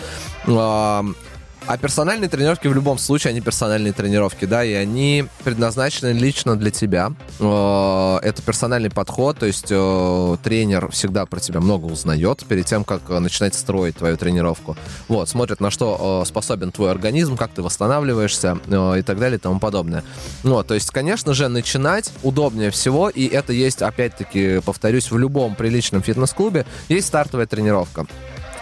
А 1.66 1.76
персональные 1.76 2.28
тренировки 2.28 2.66
в 2.66 2.74
любом 2.74 2.98
случае, 2.98 3.30
они 3.30 3.40
персональные 3.40 3.92
тренировки, 3.92 4.44
да, 4.44 4.64
и 4.64 4.72
они 4.72 5.26
предназначены 5.44 6.12
лично 6.12 6.56
для 6.56 6.70
тебя. 6.70 7.12
Э, 7.38 8.18
Это 8.22 8.42
персональный 8.42 8.90
подход, 8.90 9.38
то 9.38 9.46
есть 9.46 9.66
э, 9.70 10.36
тренер 10.42 10.90
всегда 10.90 11.26
про 11.26 11.38
тебя 11.38 11.60
много 11.60 11.86
узнает 11.86 12.44
перед 12.46 12.66
тем, 12.66 12.82
как 12.82 13.02
э, 13.08 13.18
начинать 13.20 13.54
строить 13.54 13.96
твою 13.96 14.16
тренировку. 14.16 14.76
Вот, 15.06 15.28
смотрит, 15.28 15.60
на 15.60 15.70
что 15.70 16.24
способен 16.26 16.72
твой 16.72 16.90
организм, 16.90 17.36
как 17.36 17.52
ты 17.52 17.62
восстанавливаешься 17.62 18.58
и 18.66 19.02
так 19.02 19.18
далее 19.18 19.38
и 19.38 19.40
тому 19.40 19.60
подобное. 19.60 20.02
Вот, 20.42 20.66
то 20.66 20.74
есть, 20.74 20.90
конечно 20.90 21.34
же, 21.34 21.48
начинать 21.48 22.10
удобнее 22.22 22.70
всего, 22.70 23.08
и 23.08 23.26
это 23.26 23.52
есть, 23.52 23.82
опять-таки, 23.82 24.60
повторюсь, 24.64 25.10
в 25.10 25.18
любом 25.18 25.54
приличном 25.54 26.02
фитнес-клубе 26.02 26.66
есть 26.88 27.06
стартовая 27.08 27.46
тренировка. 27.46 28.06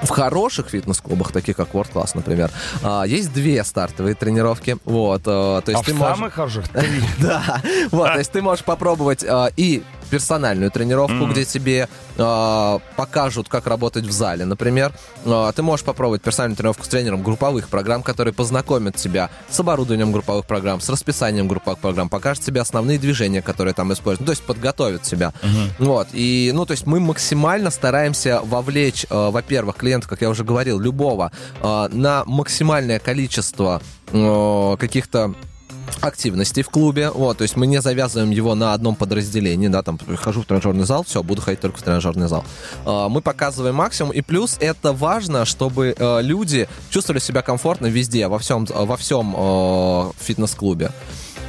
В 0.02 0.08
хороших 0.11 0.68
фитнес-клубах, 0.68 1.32
таких 1.32 1.56
как 1.56 1.70
World 1.72 1.92
Class, 1.92 2.11
например, 2.14 2.50
а, 2.82 3.04
есть 3.04 3.32
две 3.32 3.62
стартовые 3.64 4.14
тренировки. 4.14 4.76
Вот, 4.84 5.22
э, 5.22 5.24
то 5.24 5.62
есть 5.66 5.80
а 5.80 5.84
ты 5.84 5.92
в 5.92 5.96
можешь... 5.96 6.16
самых 6.16 6.34
хороших? 6.34 6.64
Да, 7.18 7.61
вот, 7.90 8.12
то 8.12 8.18
есть 8.18 8.30
ты 8.30 8.42
можешь 8.42 8.64
попробовать 8.64 9.24
а, 9.24 9.50
и 9.56 9.82
персональную 10.08 10.70
тренировку, 10.70 11.26
где 11.26 11.44
тебе 11.44 11.88
а, 12.16 12.80
покажут, 12.96 13.48
как 13.48 13.66
работать 13.66 14.04
в 14.04 14.10
зале, 14.10 14.44
например. 14.44 14.92
А, 15.24 15.52
ты 15.52 15.62
можешь 15.62 15.84
попробовать 15.84 16.22
персональную 16.22 16.56
тренировку 16.56 16.84
с 16.84 16.88
тренером 16.88 17.22
групповых 17.22 17.68
программ, 17.68 18.02
которые 18.02 18.34
познакомят 18.34 18.96
тебя 18.96 19.30
с 19.48 19.60
оборудованием 19.60 20.12
групповых 20.12 20.46
программ, 20.46 20.80
с 20.80 20.88
расписанием 20.88 21.48
групповых 21.48 21.78
программ, 21.78 22.08
покажут 22.08 22.44
тебе 22.44 22.60
основные 22.60 22.98
движения, 22.98 23.42
которые 23.42 23.74
там 23.74 23.92
используют, 23.92 24.20
ну, 24.20 24.26
то 24.26 24.32
есть 24.32 24.42
подготовят 24.42 25.02
тебя. 25.02 25.32
Вот, 25.78 26.08
и, 26.12 26.50
ну, 26.54 26.66
то 26.66 26.72
есть 26.72 26.86
мы 26.86 27.00
максимально 27.00 27.70
стараемся 27.70 28.40
вовлечь, 28.42 29.06
а, 29.10 29.30
во-первых, 29.30 29.76
клиентов, 29.76 30.08
как 30.10 30.22
я 30.22 30.30
уже 30.30 30.44
говорил, 30.44 30.78
любого, 30.80 31.32
а, 31.60 31.88
на 31.90 32.24
максимальное 32.26 32.98
количество 32.98 33.82
а, 34.12 34.76
каких-то 34.76 35.34
активности 36.00 36.62
в 36.62 36.70
клубе, 36.70 37.11
вот, 37.11 37.38
то 37.38 37.42
есть 37.42 37.56
мы 37.56 37.66
не 37.66 37.80
завязываем 37.80 38.30
его 38.30 38.54
на 38.54 38.72
одном 38.72 38.96
подразделении, 38.96 39.68
да, 39.68 39.82
там, 39.82 39.98
хожу 40.16 40.42
в 40.42 40.46
тренажерный 40.46 40.84
зал, 40.84 41.04
все, 41.04 41.22
буду 41.22 41.42
ходить 41.42 41.61
только 41.61 41.78
в 41.78 41.82
тренажерный 41.82 42.28
зал. 42.28 42.44
А, 42.84 43.08
Мы 43.08 43.20
показываем 43.20 43.74
максимум, 43.76 44.12
и 44.12 44.20
плюс 44.20 44.56
это 44.61 44.92
важно, 44.92 45.44
чтобы 45.44 45.94
э, 45.96 46.22
люди 46.22 46.68
чувствовали 46.90 47.20
себя 47.20 47.42
комфортно 47.42 47.87
везде, 47.87 48.28
во 48.28 48.38
всем, 48.38 48.66
во 48.66 48.96
всем 48.96 49.34
э, 49.37 50.11
фитнес-клубе. 50.20 50.90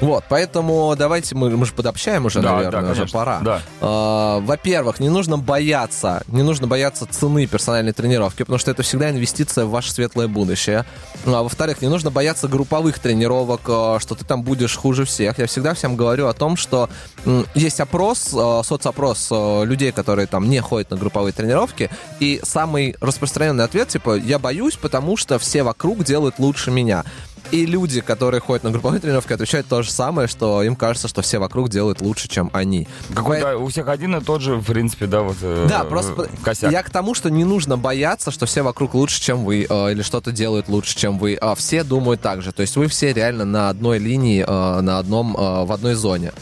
Вот, 0.01 0.23
поэтому 0.29 0.95
давайте 0.97 1.35
мы, 1.35 1.49
мы 1.49 1.65
же 1.65 1.73
подобщаем 1.73 2.25
уже, 2.25 2.41
Да, 2.41 2.55
наверное, 2.55 2.81
да, 2.81 2.91
уже 2.91 3.05
пора. 3.05 3.39
Да. 3.41 3.61
А, 3.81 4.39
Во-первых, 4.39 4.99
не 4.99 5.09
нужно 5.09 5.37
бояться, 5.37 6.23
не 6.27 6.43
нужно 6.43 6.67
бояться 6.67 7.05
цены 7.05 7.47
персональной 7.47 7.91
тренировки, 7.91 8.43
потому 8.43 8.59
что 8.59 8.71
это 8.71 8.83
всегда 8.83 9.09
инвестиция 9.09 9.65
в 9.65 9.71
ваше 9.71 9.91
светлое 9.91 10.27
будущее. 10.27 10.85
А 11.25 11.43
во-вторых, 11.43 11.81
не 11.81 11.89
нужно 11.89 12.11
бояться 12.11 12.47
групповых 12.47 12.99
тренировок, 12.99 13.61
а, 13.67 13.99
что 13.99 14.15
ты 14.15 14.23
там 14.23 14.43
будешь 14.43 14.75
хуже 14.75 15.05
всех. 15.05 15.37
Я 15.37 15.47
всегда 15.47 15.73
всем 15.73 15.95
говорю 15.95 16.27
о 16.27 16.33
том, 16.33 16.55
что 16.55 16.89
есть 17.53 17.79
опрос, 17.79 18.19
соцопрос 18.63 19.29
людей, 19.31 19.91
которые 19.91 20.27
там 20.27 20.49
не 20.49 20.61
ходят 20.61 20.91
на 20.91 20.97
групповые 20.97 21.33
тренировки, 21.33 21.89
и 22.19 22.39
самый 22.43 22.95
распространенный 23.01 23.63
ответ, 23.63 23.89
типа, 23.89 24.15
я 24.17 24.39
боюсь, 24.39 24.75
потому 24.75 25.17
что 25.17 25.39
все 25.39 25.63
вокруг 25.63 26.03
делают 26.03 26.39
лучше 26.39 26.71
меня. 26.71 27.03
И 27.51 27.65
люди, 27.65 28.01
которые 28.01 28.41
ходят 28.41 28.63
на 28.63 28.69
групповые 28.71 28.99
тренировки, 28.99 29.33
отвечают 29.33 29.67
то 29.67 29.81
же 29.81 29.91
самое, 29.91 30.27
что 30.27 30.61
им 30.61 30.75
кажется, 30.75 31.07
что 31.07 31.21
все 31.21 31.39
вокруг 31.39 31.69
делают 31.69 31.99
лучше, 32.01 32.27
чем 32.27 32.49
они. 32.53 32.87
Какой-то 33.13 33.57
у 33.57 33.67
всех 33.67 33.87
один 33.87 34.15
и 34.15 34.21
тот 34.23 34.41
же, 34.41 34.55
в 34.55 34.65
принципе, 34.65 35.07
да, 35.07 35.21
вот 35.21 35.37
э, 35.41 35.65
Да, 35.67 35.83
просто 35.83 36.29
косяк. 36.43 36.71
я 36.71 36.83
к 36.83 36.89
тому, 36.91 37.15
что 37.15 37.29
не 37.29 37.43
нужно 37.45 37.77
бояться, 37.77 38.29
что 38.29 38.45
все 38.45 38.61
вокруг 38.61 38.93
лучше, 38.93 39.19
чем 39.19 39.45
вы, 39.45 39.65
э, 39.67 39.91
или 39.91 40.03
что-то 40.03 40.31
делают 40.31 40.69
лучше, 40.69 40.95
чем 40.95 41.17
вы. 41.17 41.35
А 41.41 41.55
все 41.55 41.83
думают 41.83 42.21
так 42.21 42.43
же. 42.43 42.51
То 42.51 42.61
есть 42.61 42.75
вы 42.75 42.87
все 42.87 43.13
реально 43.13 43.45
на 43.45 43.69
одной 43.69 43.97
линии, 43.97 44.45
э, 44.47 44.81
на 44.81 44.99
одном, 44.99 45.35
э, 45.35 45.65
в 45.65 45.71
одной 45.71 45.95
зоне. 45.95 46.33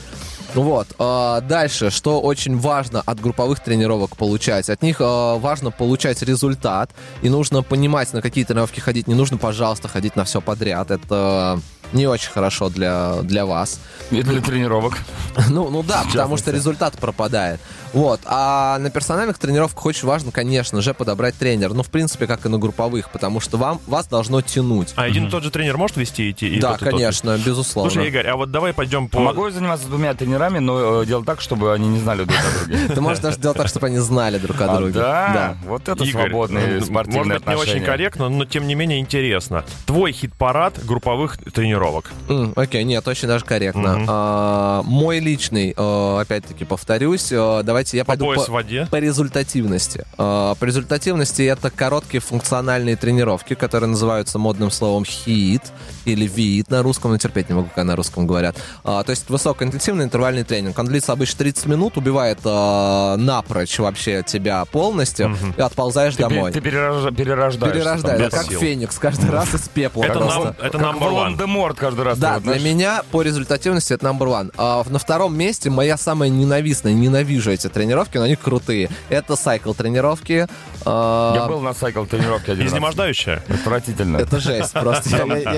Вот. 0.54 0.88
э, 0.98 1.42
Дальше, 1.48 1.90
что 1.90 2.22
очень 2.22 2.58
важно 2.58 3.02
от 3.06 3.20
групповых 3.20 3.60
тренировок 3.60 4.16
получать. 4.18 4.70
От 4.70 4.82
них 4.82 5.02
э, 5.02 5.38
важно 5.38 5.72
получать 5.72 6.22
результат, 6.22 6.92
и 7.22 7.30
нужно 7.30 7.64
понимать, 7.64 8.14
на 8.14 8.22
какие 8.22 8.44
тренировки 8.44 8.80
ходить. 8.80 9.08
Не 9.08 9.16
нужно, 9.16 9.38
пожалуйста, 9.38 9.88
ходить 9.88 10.16
на 10.16 10.24
все 10.24 10.42
подряд. 10.42 10.92
Это 10.92 11.60
не 11.94 12.08
очень 12.08 12.32
хорошо 12.32 12.70
для, 12.70 13.22
для 13.22 13.46
вас. 13.46 13.80
И 14.12 14.22
для 14.22 14.42
тренировок. 14.42 14.98
Ну, 15.50 15.70
ну 15.70 15.84
да, 15.84 16.04
потому 16.12 16.38
что 16.38 16.52
результат 16.52 16.98
пропадает. 16.98 17.60
Вот. 17.98 18.20
А 18.26 18.78
на 18.80 18.90
персональных 18.90 19.40
тренировках 19.40 19.86
очень 19.86 20.08
важно, 20.08 20.32
конечно 20.32 20.82
же, 20.82 20.94
подобрать 20.94 21.36
тренера. 21.36 21.74
Ну, 21.74 21.82
в 21.84 21.90
принципе, 21.90 22.28
как 22.28 22.46
и 22.46 22.50
на 22.50 22.60
групповых, 22.60 23.10
потому 23.10 23.40
что 23.40 23.58
вам, 23.58 23.80
вас 23.88 24.08
должно 24.08 24.42
тянуть. 24.42 24.94
А 24.96 25.04
один 25.04 25.28
и 25.28 25.30
тот 25.30 25.44
же 25.44 25.50
тренер 25.52 25.78
может 25.78 25.98
вести 25.98 26.30
эти? 26.30 26.46
и 26.46 26.60
да, 26.60 26.74
тот, 26.74 26.82
и 26.82 26.86
тот? 26.86 26.94
конечно, 26.94 27.38
безусловно. 27.44 27.92
Слушай, 27.92 28.08
Игорь, 28.10 28.28
а 28.28 28.36
вот 28.36 28.52
давай 28.52 28.74
пойдем 28.74 29.08
по... 29.10 29.20
Могу 29.20 29.46
я 29.48 29.52
заниматься 29.52 29.88
двумя 29.88 30.14
тренерами, 30.14 30.60
но 30.60 31.02
э, 31.02 31.06
делать 31.06 31.26
так, 31.26 31.42
чтобы 31.42 31.74
они 31.74 31.88
не 31.88 32.00
знали 32.00 32.24
друг 32.24 32.38
о 32.40 32.66
друге. 32.66 32.88
Ты 32.94 33.02
можешь 33.02 33.20
даже 33.20 33.38
сделать 33.38 33.58
так, 33.58 33.68
чтобы 33.68 33.88
они 33.88 33.98
знали 33.98 34.38
друг 34.38 34.62
о 34.62 34.66
А, 34.66 34.78
друге. 34.78 34.94
да? 34.94 35.58
Вот 35.66 35.90
это 35.90 36.06
свободные 36.06 36.78
м, 36.78 36.84
спортивные 36.84 37.24
Может 37.26 37.46
быть, 37.46 37.56
не 37.56 37.62
очень 37.62 37.84
корректно, 37.84 38.30
но 38.30 38.46
тем 38.46 38.68
не 38.68 38.76
менее 38.76 39.00
интересно. 39.00 39.66
Твой 39.86 40.12
хит-парад 40.12 40.86
групповых 40.86 41.38
тренировок. 41.38 42.12
Окей, 42.56 42.84
нет, 42.84 43.08
очень 43.08 43.28
даже 43.28 43.44
корректно. 43.44 44.06
А, 44.08 44.82
мой 44.84 45.20
личный, 45.20 45.74
э, 45.76 46.18
опять-таки 46.22 46.64
повторюсь, 46.66 47.32
э, 47.32 47.62
давайте 47.88 47.98
я 47.98 48.04
По 48.04 48.08
пойду 48.10 48.26
пояс 48.26 48.44
по, 48.46 48.52
в 48.52 48.54
воде. 48.54 48.88
по 48.92 48.96
результативности. 48.98 50.06
А, 50.18 50.56
По 50.56 50.66
результативности 50.66 51.42
это 51.44 51.70
короткие 51.70 52.22
функциональные 52.22 52.96
тренировки, 52.96 53.54
которые 53.56 53.90
называются 53.90 54.40
модным 54.40 54.72
словом 54.72 55.04
HIIT 55.04 55.62
или 56.06 56.28
VIIT 56.28 56.66
на 56.70 56.84
русском, 56.84 57.12
но 57.12 57.18
терпеть 57.18 57.50
не 57.50 57.56
могу, 57.56 57.68
когда 57.68 57.84
на 57.84 57.96
русском 57.96 58.28
говорят. 58.28 58.56
А, 58.84 59.04
То 59.04 59.12
есть 59.12 59.30
высокоинтенсивный 59.30 60.06
интервальный 60.06 60.44
тренинг. 60.44 60.78
Он 60.78 60.86
длится 60.88 61.14
обычно 61.14 61.38
30 61.40 61.66
минут, 61.68 61.98
убивает 61.98 62.40
э, 62.44 63.16
напрочь 63.18 63.78
вообще 63.80 64.24
тебя 64.26 64.64
полностью, 64.66 65.36
и 65.58 65.62
отползаешь 65.62 66.16
Ты, 66.16 66.24
домой. 66.24 66.52
ты 66.52 66.60
перерожда- 66.60 67.14
перерождаешься. 67.14 67.80
Перерождает, 67.80 68.22
без 68.22 68.32
как 68.32 68.46
сил. 68.48 68.60
феникс, 68.60 68.98
каждый 69.00 69.30
раз 69.30 69.54
из 69.54 69.68
пепла. 69.70 70.04
Это 70.04 70.20
нам- 70.20 70.44
это 70.62 70.78
как 70.78 70.82
number 70.82 71.38
one. 71.38 71.76
Каждый 71.76 72.04
раз. 72.06 72.18
Да, 72.18 72.40
для 72.40 72.60
меня 72.60 73.04
по 73.12 73.22
результативности 73.22 73.94
это 73.94 74.06
number 74.08 74.28
one. 74.28 74.52
А 74.58 74.84
на 74.90 75.00
втором 75.00 75.38
месте 75.38 75.70
моя 75.70 75.98
самая 75.98 76.30
ненавистная, 76.30 76.94
ненавижу 76.94 77.52
эти 77.52 77.67
тренировки, 77.70 78.18
но 78.18 78.24
они 78.24 78.36
крутые. 78.36 78.90
Это 79.10 79.36
сайкл 79.36 79.74
тренировки. 79.74 80.48
А, 80.86 81.36
Я 81.36 81.48
был 81.48 81.60
на 81.62 81.74
сайкл 81.74 82.06
тренировке 82.06 82.54
один. 82.54 82.66
Изнемождающая. 82.68 83.44
Отвратительно. 83.50 84.18
Это 84.18 84.40
жесть 84.40 84.74
просто. 84.74 85.10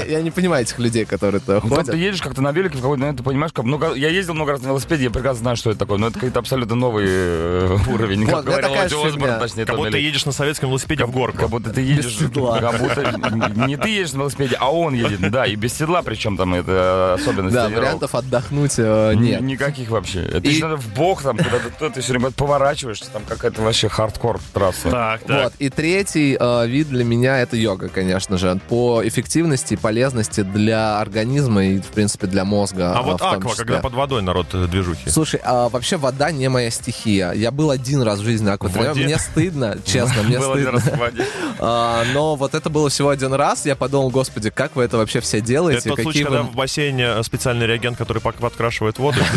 Я, 0.08 0.22
не 0.22 0.32
понимаю 0.32 0.64
этих 0.64 0.80
людей, 0.80 1.06
которые 1.06 1.40
туда 1.42 1.60
Ну, 1.64 1.70
ходят. 1.70 1.88
ты 1.92 1.98
едешь 1.98 2.22
как-то 2.22 2.42
на 2.42 2.52
велике 2.52 2.78
в 2.78 2.82
какой-то 2.82 3.00
момент, 3.02 3.18
ты 3.20 3.24
понимаешь, 3.24 3.52
как, 3.54 3.66
ну, 3.66 3.78
как- 3.80 3.96
я 3.96 4.10
ездил 4.10 4.34
много 4.34 4.54
раз 4.54 4.62
на 4.62 4.68
велосипеде, 4.68 5.06
я 5.06 5.10
прекрасно 5.12 5.40
знаю, 5.42 5.58
что 5.58 5.70
это 5.70 5.80
такое, 5.80 5.98
но 5.98 6.08
это 6.08 6.16
какой-то 6.16 6.40
абсолютно 6.40 6.76
новый 6.76 7.06
э, 7.08 7.78
уровень, 7.88 8.26
как 8.28 8.46
говорил 8.46 8.70
Оззи 8.72 9.20
точнее, 9.40 9.66
Как 9.66 9.76
будто 9.78 9.90
Ли. 9.98 10.04
едешь 10.04 10.26
на 10.26 10.32
советском 10.32 10.70
велосипеде 10.70 11.06
в 11.06 11.12
горку. 11.12 11.38
Как 11.38 11.50
будто 11.50 11.70
ты 11.72 11.82
едешь, 11.82 12.18
седла. 12.18 12.60
как 12.62 12.80
будто 12.80 13.60
не 13.66 13.78
ты 13.78 13.90
едешь 13.90 14.14
на 14.14 14.20
велосипеде, 14.20 14.56
а 14.60 14.72
он 14.72 14.94
едет, 14.94 15.30
да, 15.32 15.46
и 15.46 15.56
без 15.56 15.74
седла, 15.78 16.02
причем 16.02 16.38
там 16.38 16.54
это 16.56 17.16
особенность 17.20 17.56
Да, 17.56 17.70
вариантов 17.70 18.16
отдохнуть 18.16 18.74
э, 18.78 19.14
нет. 19.16 19.42
Никаких 19.42 19.90
вообще. 19.90 20.22
Это 20.22 20.50
надо 20.62 20.78
в 20.78 20.94
бок, 20.94 21.22
там, 21.22 21.38
когда 21.38 21.60
ты, 22.00 22.04
все 22.04 22.14
время 22.14 22.32
поворачиваешься, 22.32 23.10
там 23.12 23.24
какая-то 23.28 23.62
вообще 23.62 23.90
хардкор 23.90 24.40
трасса. 24.54 24.90
Так, 24.90 25.24
так. 25.24 25.44
Вот. 25.44 25.54
И 25.60 25.70
третий 25.70 26.38
э, 26.40 26.68
вид 26.68 26.88
для 26.88 27.04
меня 27.04 27.40
это 27.40 27.58
йога, 27.58 27.90
конечно 27.90 28.38
же. 28.38 28.60
По 28.70 29.02
эффективности 29.06 29.74
и 29.74 29.78
полезности 29.78 30.42
для 30.42 31.00
организма 31.00 31.66
и, 31.66 31.80
в 31.80 31.88
принципе, 31.88 32.28
для 32.28 32.46
мозга. 32.46 32.94
А 32.96 33.02
э, 33.02 33.04
вот 33.04 33.22
аква, 33.22 33.52
числе. 33.52 33.66
когда 33.66 33.80
под 33.80 33.94
водой 33.94 34.22
народ 34.22 34.48
э, 34.54 34.68
движухи. 34.68 35.10
Слушай, 35.10 35.42
а 35.44 35.68
вообще 35.68 35.98
вода 35.98 36.32
не 36.32 36.48
моя 36.48 36.70
стихия. 36.70 37.34
Я 37.34 37.52
был 37.52 37.70
один 37.70 38.02
раз 38.02 38.20
в 38.20 38.24
жизни 38.24 38.48
воде? 38.90 39.04
Мне 39.04 39.20
стыдно, 39.20 39.78
честно, 39.86 40.24
мне 40.24 40.40
Был 40.40 40.54
один 40.54 40.80
стыдно. 40.80 40.80
раз 40.80 40.98
в 40.98 40.98
воде. 40.98 41.26
А, 41.62 42.06
но 42.14 42.38
вот 42.38 42.56
это 42.56 42.70
было 42.70 42.90
всего 42.90 43.10
один 43.10 43.34
раз. 43.34 43.66
Я 43.66 43.76
подумал, 43.76 44.10
господи, 44.12 44.50
как 44.50 44.78
вы 44.78 44.84
это 44.86 44.96
вообще 44.96 45.20
все 45.20 45.42
делаете? 45.42 45.80
Это 45.80 45.90
тот 45.90 46.04
случай, 46.04 46.24
когда 46.24 46.44
в 46.44 46.56
бассейне 46.56 47.04
э, 47.18 47.24
специальный 47.24 47.68
реагент, 47.68 47.98
который 47.98 48.22
подкрашивает 48.22 48.98
воду. 48.98 49.20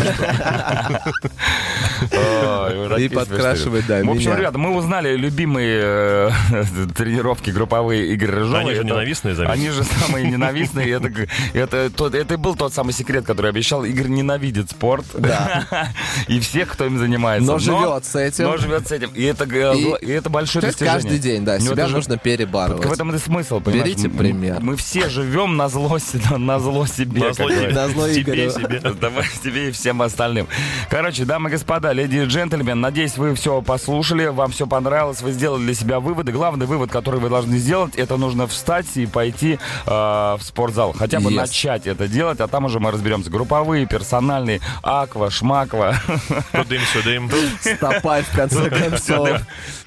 И 2.99 3.09
подкрашивает, 3.09 3.85
да, 3.87 4.03
В 4.03 4.09
общем, 4.11 4.35
ребята, 4.35 4.57
мы 4.57 4.75
узнали 4.75 5.15
любимые 5.15 5.79
э, 5.83 6.29
тренировки 6.95 7.49
групповые 7.49 8.13
Игоря 8.13 8.35
Рыжова. 8.35 8.59
Они 8.59 8.73
же 8.75 8.83
ненавистные. 8.83 9.35
Они 9.47 9.69
же 9.69 9.83
самые 9.83 10.29
ненавистные. 10.29 10.89
Это, 10.91 11.09
г- 11.09 11.27
это, 11.53 11.89
тот, 11.89 12.15
это 12.15 12.33
и 12.35 12.37
был 12.37 12.55
тот 12.55 12.73
самый 12.73 12.93
секрет, 12.93 13.25
который 13.25 13.49
обещал. 13.51 13.83
Игорь 13.83 14.07
ненавидит 14.07 14.69
спорт. 14.71 15.05
Да. 15.17 15.65
И 16.27 16.39
всех, 16.39 16.69
кто 16.69 16.85
им 16.85 16.97
занимается. 16.97 17.51
Но 17.51 17.59
живет 17.59 18.05
с 18.05 18.15
этим. 18.15 18.45
Но 18.45 18.57
живет 18.57 18.87
с 18.87 18.91
этим. 18.91 19.11
И 19.13 19.23
это, 19.23 19.43
И- 19.45 20.05
и 20.05 20.09
это 20.11 20.29
большое 20.29 20.61
То 20.61 20.67
есть 20.67 20.79
достижение. 20.79 21.01
каждый 21.01 21.19
день, 21.19 21.45
да, 21.45 21.59
себя 21.59 21.87
же- 21.87 21.95
нужно 21.95 22.17
перебарывать. 22.17 22.85
В 22.85 22.91
этом 22.91 23.13
и 23.13 23.17
смысл, 23.17 23.59
понимаешь? 23.59 23.85
Берите 23.85 24.07
Мы- 24.07 24.17
пример. 24.17 24.57
Мы 24.61 24.75
все 24.75 25.09
живем 25.09 25.57
на 25.57 25.69
зло, 25.69 25.97
на 26.37 26.59
зло 26.59 26.85
себе. 26.85 27.21
На 27.27 27.33
зло 27.33 27.49
тебе. 27.49 27.67
На 27.69 27.87
зло 27.87 28.07
Тебе, 28.07 28.21
Игорю. 28.21 28.51
себе. 28.51 28.79
Давай 28.99 29.25
тебе 29.43 29.69
и 29.69 29.71
всем 29.71 30.01
остальным. 30.01 30.47
Короче, 30.89 31.25
дамы 31.25 31.49
и 31.49 31.51
господа, 31.53 31.91
леди 31.93 32.17
и 32.17 32.25
джентльмены, 32.25 32.42
надеюсь, 32.49 33.17
вы 33.17 33.33
все 33.35 33.61
послушали, 33.61 34.27
вам 34.27 34.51
все 34.51 34.67
понравилось, 34.67 35.21
вы 35.21 35.31
сделали 35.31 35.63
для 35.63 35.73
себя 35.73 35.99
выводы. 35.99 36.31
Главный 36.31 36.65
вывод, 36.65 36.91
который 36.91 37.19
вы 37.19 37.29
должны 37.29 37.57
сделать, 37.57 37.95
это 37.95 38.17
нужно 38.17 38.47
встать 38.47 38.85
и 38.95 39.05
пойти 39.05 39.59
э, 39.85 39.89
в 39.89 40.39
спортзал. 40.41 40.93
Хотя 40.93 41.19
бы 41.19 41.31
Yes. 41.31 41.35
начать 41.35 41.87
это 41.87 42.07
делать, 42.07 42.39
а 42.41 42.47
там 42.47 42.65
уже 42.65 42.79
мы 42.79 42.91
разберемся. 42.91 43.29
Групповые, 43.29 43.85
персональные, 43.85 44.59
аква, 44.83 45.29
шмаква, 45.31 45.95
Тудым-сюдым. 46.51 47.29
Стопай, 47.61 48.23
в 48.23 48.35
конце 48.35 48.69
концов. 48.69 49.29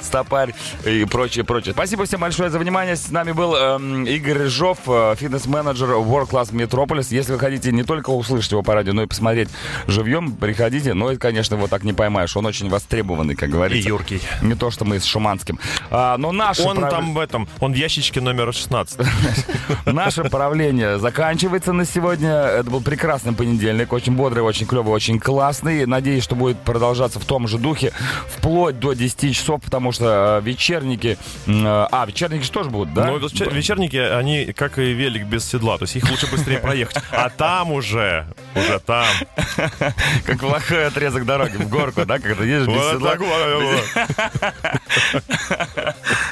стопарь 0.00 0.54
и 0.84 1.04
прочее, 1.04 1.44
прочее. 1.44 1.72
Спасибо 1.72 2.04
всем 2.04 2.20
большое 2.20 2.50
за 2.50 2.58
внимание. 2.58 2.96
С 2.96 3.10
нами 3.10 3.32
был 3.32 3.54
эм, 3.54 4.04
Игорь 4.04 4.38
Рыжов, 4.38 4.78
э, 4.86 5.14
фитнес-менеджер 5.18 5.90
World 5.90 6.30
Class 6.30 6.52
Metropolis. 6.52 7.08
Если 7.10 7.32
вы 7.32 7.38
хотите 7.38 7.72
не 7.72 7.82
только 7.82 8.10
услышать 8.10 8.52
его 8.52 8.62
по 8.62 8.74
радио, 8.74 8.92
но 8.92 9.02
и 9.02 9.06
посмотреть 9.06 9.48
живьем, 9.86 10.32
приходите. 10.32 10.94
Но 10.94 11.10
это, 11.10 11.20
конечно, 11.20 11.54
его 11.56 11.66
так 11.66 11.84
не 11.84 11.92
поймаешь. 11.92 12.36
Он 12.36 12.45
очень 12.46 12.68
востребованный, 12.68 13.34
как 13.34 13.48
И 13.48 13.52
говорится. 13.52 13.88
юркий. 13.88 14.20
Не 14.42 14.54
то, 14.54 14.70
что 14.70 14.84
мы 14.84 14.98
с 15.00 15.04
Шуманским. 15.04 15.58
А, 15.90 16.16
но 16.18 16.32
наше, 16.32 16.62
Он 16.62 16.76
прав- 16.76 16.90
там 16.90 17.14
в 17.14 17.18
этом, 17.18 17.48
он 17.60 17.72
в 17.72 17.76
ящичке 17.76 18.20
номер 18.20 18.52
16. 18.52 18.98
наше 19.86 20.24
правление 20.24 20.98
заканчивается 20.98 21.72
на 21.72 21.84
сегодня. 21.84 22.30
Это 22.32 22.70
был 22.70 22.80
прекрасный 22.80 23.32
понедельник. 23.32 23.92
Очень 23.92 24.14
бодрый, 24.14 24.42
очень 24.42 24.66
клевый, 24.66 24.92
очень 24.94 25.18
классный. 25.18 25.86
Надеюсь, 25.86 26.24
что 26.24 26.34
будет 26.36 26.58
продолжаться 26.60 27.18
в 27.20 27.24
том 27.24 27.48
же 27.48 27.58
духе 27.58 27.92
вплоть 28.28 28.78
до 28.78 28.92
10 28.94 29.34
часов, 29.36 29.60
потому 29.62 29.92
что 29.92 30.40
э, 30.42 30.44
вечерники... 30.46 31.18
э, 31.46 31.86
А, 31.90 32.04
вечерники 32.06 32.42
же 32.44 32.50
тоже 32.50 32.70
будут, 32.70 32.94
да? 32.94 33.10
Вечер- 33.10 33.52
вечерники, 33.52 33.96
они 33.96 34.52
как 34.52 34.78
и 34.78 34.92
велик 34.92 35.26
без 35.26 35.44
седла, 35.44 35.78
то 35.78 35.82
есть 35.84 35.96
их 35.96 36.08
лучше 36.10 36.26
быстрее 36.30 36.58
проехать. 36.58 36.96
А 37.10 37.28
там 37.30 37.72
уже, 37.72 38.26
уже 38.54 38.78
там. 38.80 39.06
Как 40.24 40.38
плохой 40.38 40.86
отрезок 40.86 41.24
дороги 41.24 41.56
в 41.56 41.68
горку, 41.68 42.04
да? 42.04 42.18
Когда 42.18 42.35
едешь 42.44 42.66
без 42.66 42.76
Вот 42.76 42.92
седла. 42.94 43.10
так 43.10 43.20
вот. 43.20 43.30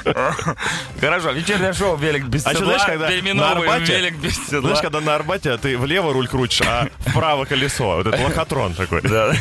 Хорошо, 1.01 1.31
вечернее 1.31 1.73
шоу 1.73 1.95
«Велик 1.97 2.25
без 2.25 2.45
А 2.45 2.53
седла», 2.53 2.77
знаешь, 2.77 2.83
когда 2.85 3.33
на 3.33 3.51
Арбате, 3.51 3.97
«Велик 3.97 4.15
без 4.17 4.35
седла». 4.35 4.61
знаешь, 4.61 4.81
когда 4.81 5.01
на 5.01 5.15
Арбате 5.15 5.57
ты 5.57 5.77
влево 5.77 6.13
руль 6.13 6.27
крутишь, 6.27 6.61
а 6.65 6.87
вправо 6.99 7.45
колесо. 7.45 7.97
Вот 7.97 8.07
это 8.07 8.21
лохотрон 8.23 8.73
такой. 8.73 9.01
Да. 9.01 9.33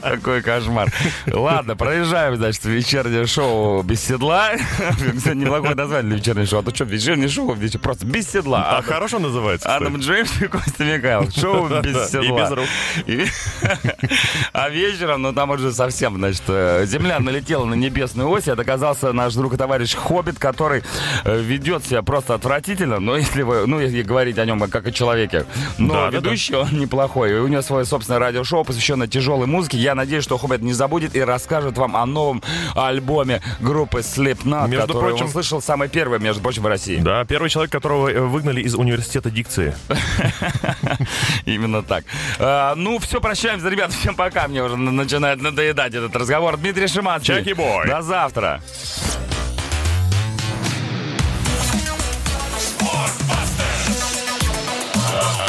Какой 0.00 0.42
кошмар. 0.42 0.88
Ладно, 1.26 1.76
проезжаем, 1.76 2.36
значит, 2.36 2.64
вечернее 2.64 3.26
шоу 3.26 3.82
без 3.82 4.02
седла. 4.02 4.50
Кстати, 5.16 5.36
неплохое 5.36 5.74
название 5.74 6.08
для 6.10 6.16
вечернего 6.18 6.46
шоу. 6.46 6.60
А 6.60 6.62
то 6.62 6.74
что, 6.74 6.84
вечернее 6.84 7.28
шоу 7.28 7.54
вечер- 7.54 7.78
просто 7.78 8.06
без 8.06 8.30
седла. 8.30 8.78
А 8.78 8.82
хорошо 8.82 9.18
называется. 9.18 9.74
Адам 9.74 9.98
Джеймс 9.98 10.40
и 10.40 10.46
Костя 10.46 10.84
Михайлов. 10.84 11.32
Шоу 11.34 11.68
без 11.80 11.92
Да, 11.94 12.04
и 12.06 12.08
седла. 12.08 12.40
без 12.42 12.50
рук. 12.50 12.66
А 14.52 14.68
вечером, 14.68 15.22
ну 15.22 15.32
там 15.32 15.50
уже 15.50 15.72
совсем, 15.72 16.16
значит, 16.16 16.42
э, 16.48 16.84
Земля 16.86 17.18
налетела 17.20 17.64
на 17.64 17.74
небесную 17.74 18.28
ось, 18.28 18.46
и 18.46 18.50
это 18.50 18.64
оказался 18.96 19.12
наш 19.12 19.34
друг 19.34 19.54
и 19.54 19.56
товарищ 19.56 19.94
Хоббит, 19.94 20.38
который 20.38 20.82
э, 21.24 21.40
ведет 21.40 21.84
себя 21.84 22.02
просто 22.02 22.34
отвратительно, 22.34 22.98
но 22.98 23.16
если 23.16 23.42
вы, 23.42 23.66
ну, 23.66 23.80
если 23.80 24.02
говорить 24.02 24.38
о 24.38 24.44
нем 24.44 24.60
как 24.70 24.86
о 24.86 24.92
человеке. 24.92 25.44
Но 25.78 25.92
Да, 25.94 26.04
да, 26.06 26.10
да. 26.10 26.16
ведущий 26.18 26.54
он 26.54 26.78
неплохой. 26.78 27.30
И 27.32 27.34
у 27.34 27.46
него 27.48 27.62
свое 27.62 27.84
собственное 27.84 28.18
радиошоу, 28.20 28.64
посвященное 28.64 29.06
тяжелой 29.06 29.46
музыке. 29.46 29.78
Я 29.78 29.94
надеюсь, 29.94 30.24
что 30.24 30.38
Хоббит 30.38 30.62
не 30.62 30.72
забудет 30.72 31.14
и 31.14 31.20
расскажет 31.20 31.76
вам 31.78 31.96
о 31.96 32.06
новом 32.06 32.42
альбоме 32.74 33.42
группы 33.60 34.00
Slipknot, 34.00 34.68
Между 34.68 34.86
который 34.86 35.10
прочим- 35.10 35.26
он 35.26 35.30
слышал 35.30 35.60
самый 35.62 35.88
первый, 35.88 36.18
между 36.18 36.42
прочим, 36.42 36.62
в 36.62 36.66
России. 36.66 36.96
Да, 36.98 37.24
первый 37.24 37.50
человек, 37.50 37.72
которого 37.72 38.08
э, 38.08 38.18
выгнали 38.20 38.60
из 38.62 38.74
университета 38.74 39.30
дикции. 39.30 39.74
Именно 41.44 41.82
так. 41.82 42.04
А, 42.38 42.74
ну, 42.74 42.98
все, 42.98 43.20
прощаемся, 43.20 43.68
ребят. 43.68 43.92
Всем 43.92 44.14
пока. 44.14 44.48
Мне 44.48 44.62
уже 44.62 44.76
начинает 44.76 45.40
надоедать 45.40 45.94
этот 45.94 46.14
разговор. 46.16 46.56
Дмитрий 46.56 46.86
Шиманский. 46.86 47.34
Чаки-бой. 47.34 47.86
До 47.88 48.02
завтра. 48.02 48.62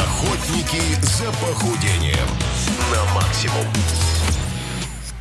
Охотники 0.00 0.82
за 1.02 1.30
похудением 1.32 2.28
на 2.90 3.14
максимум. 3.14 3.66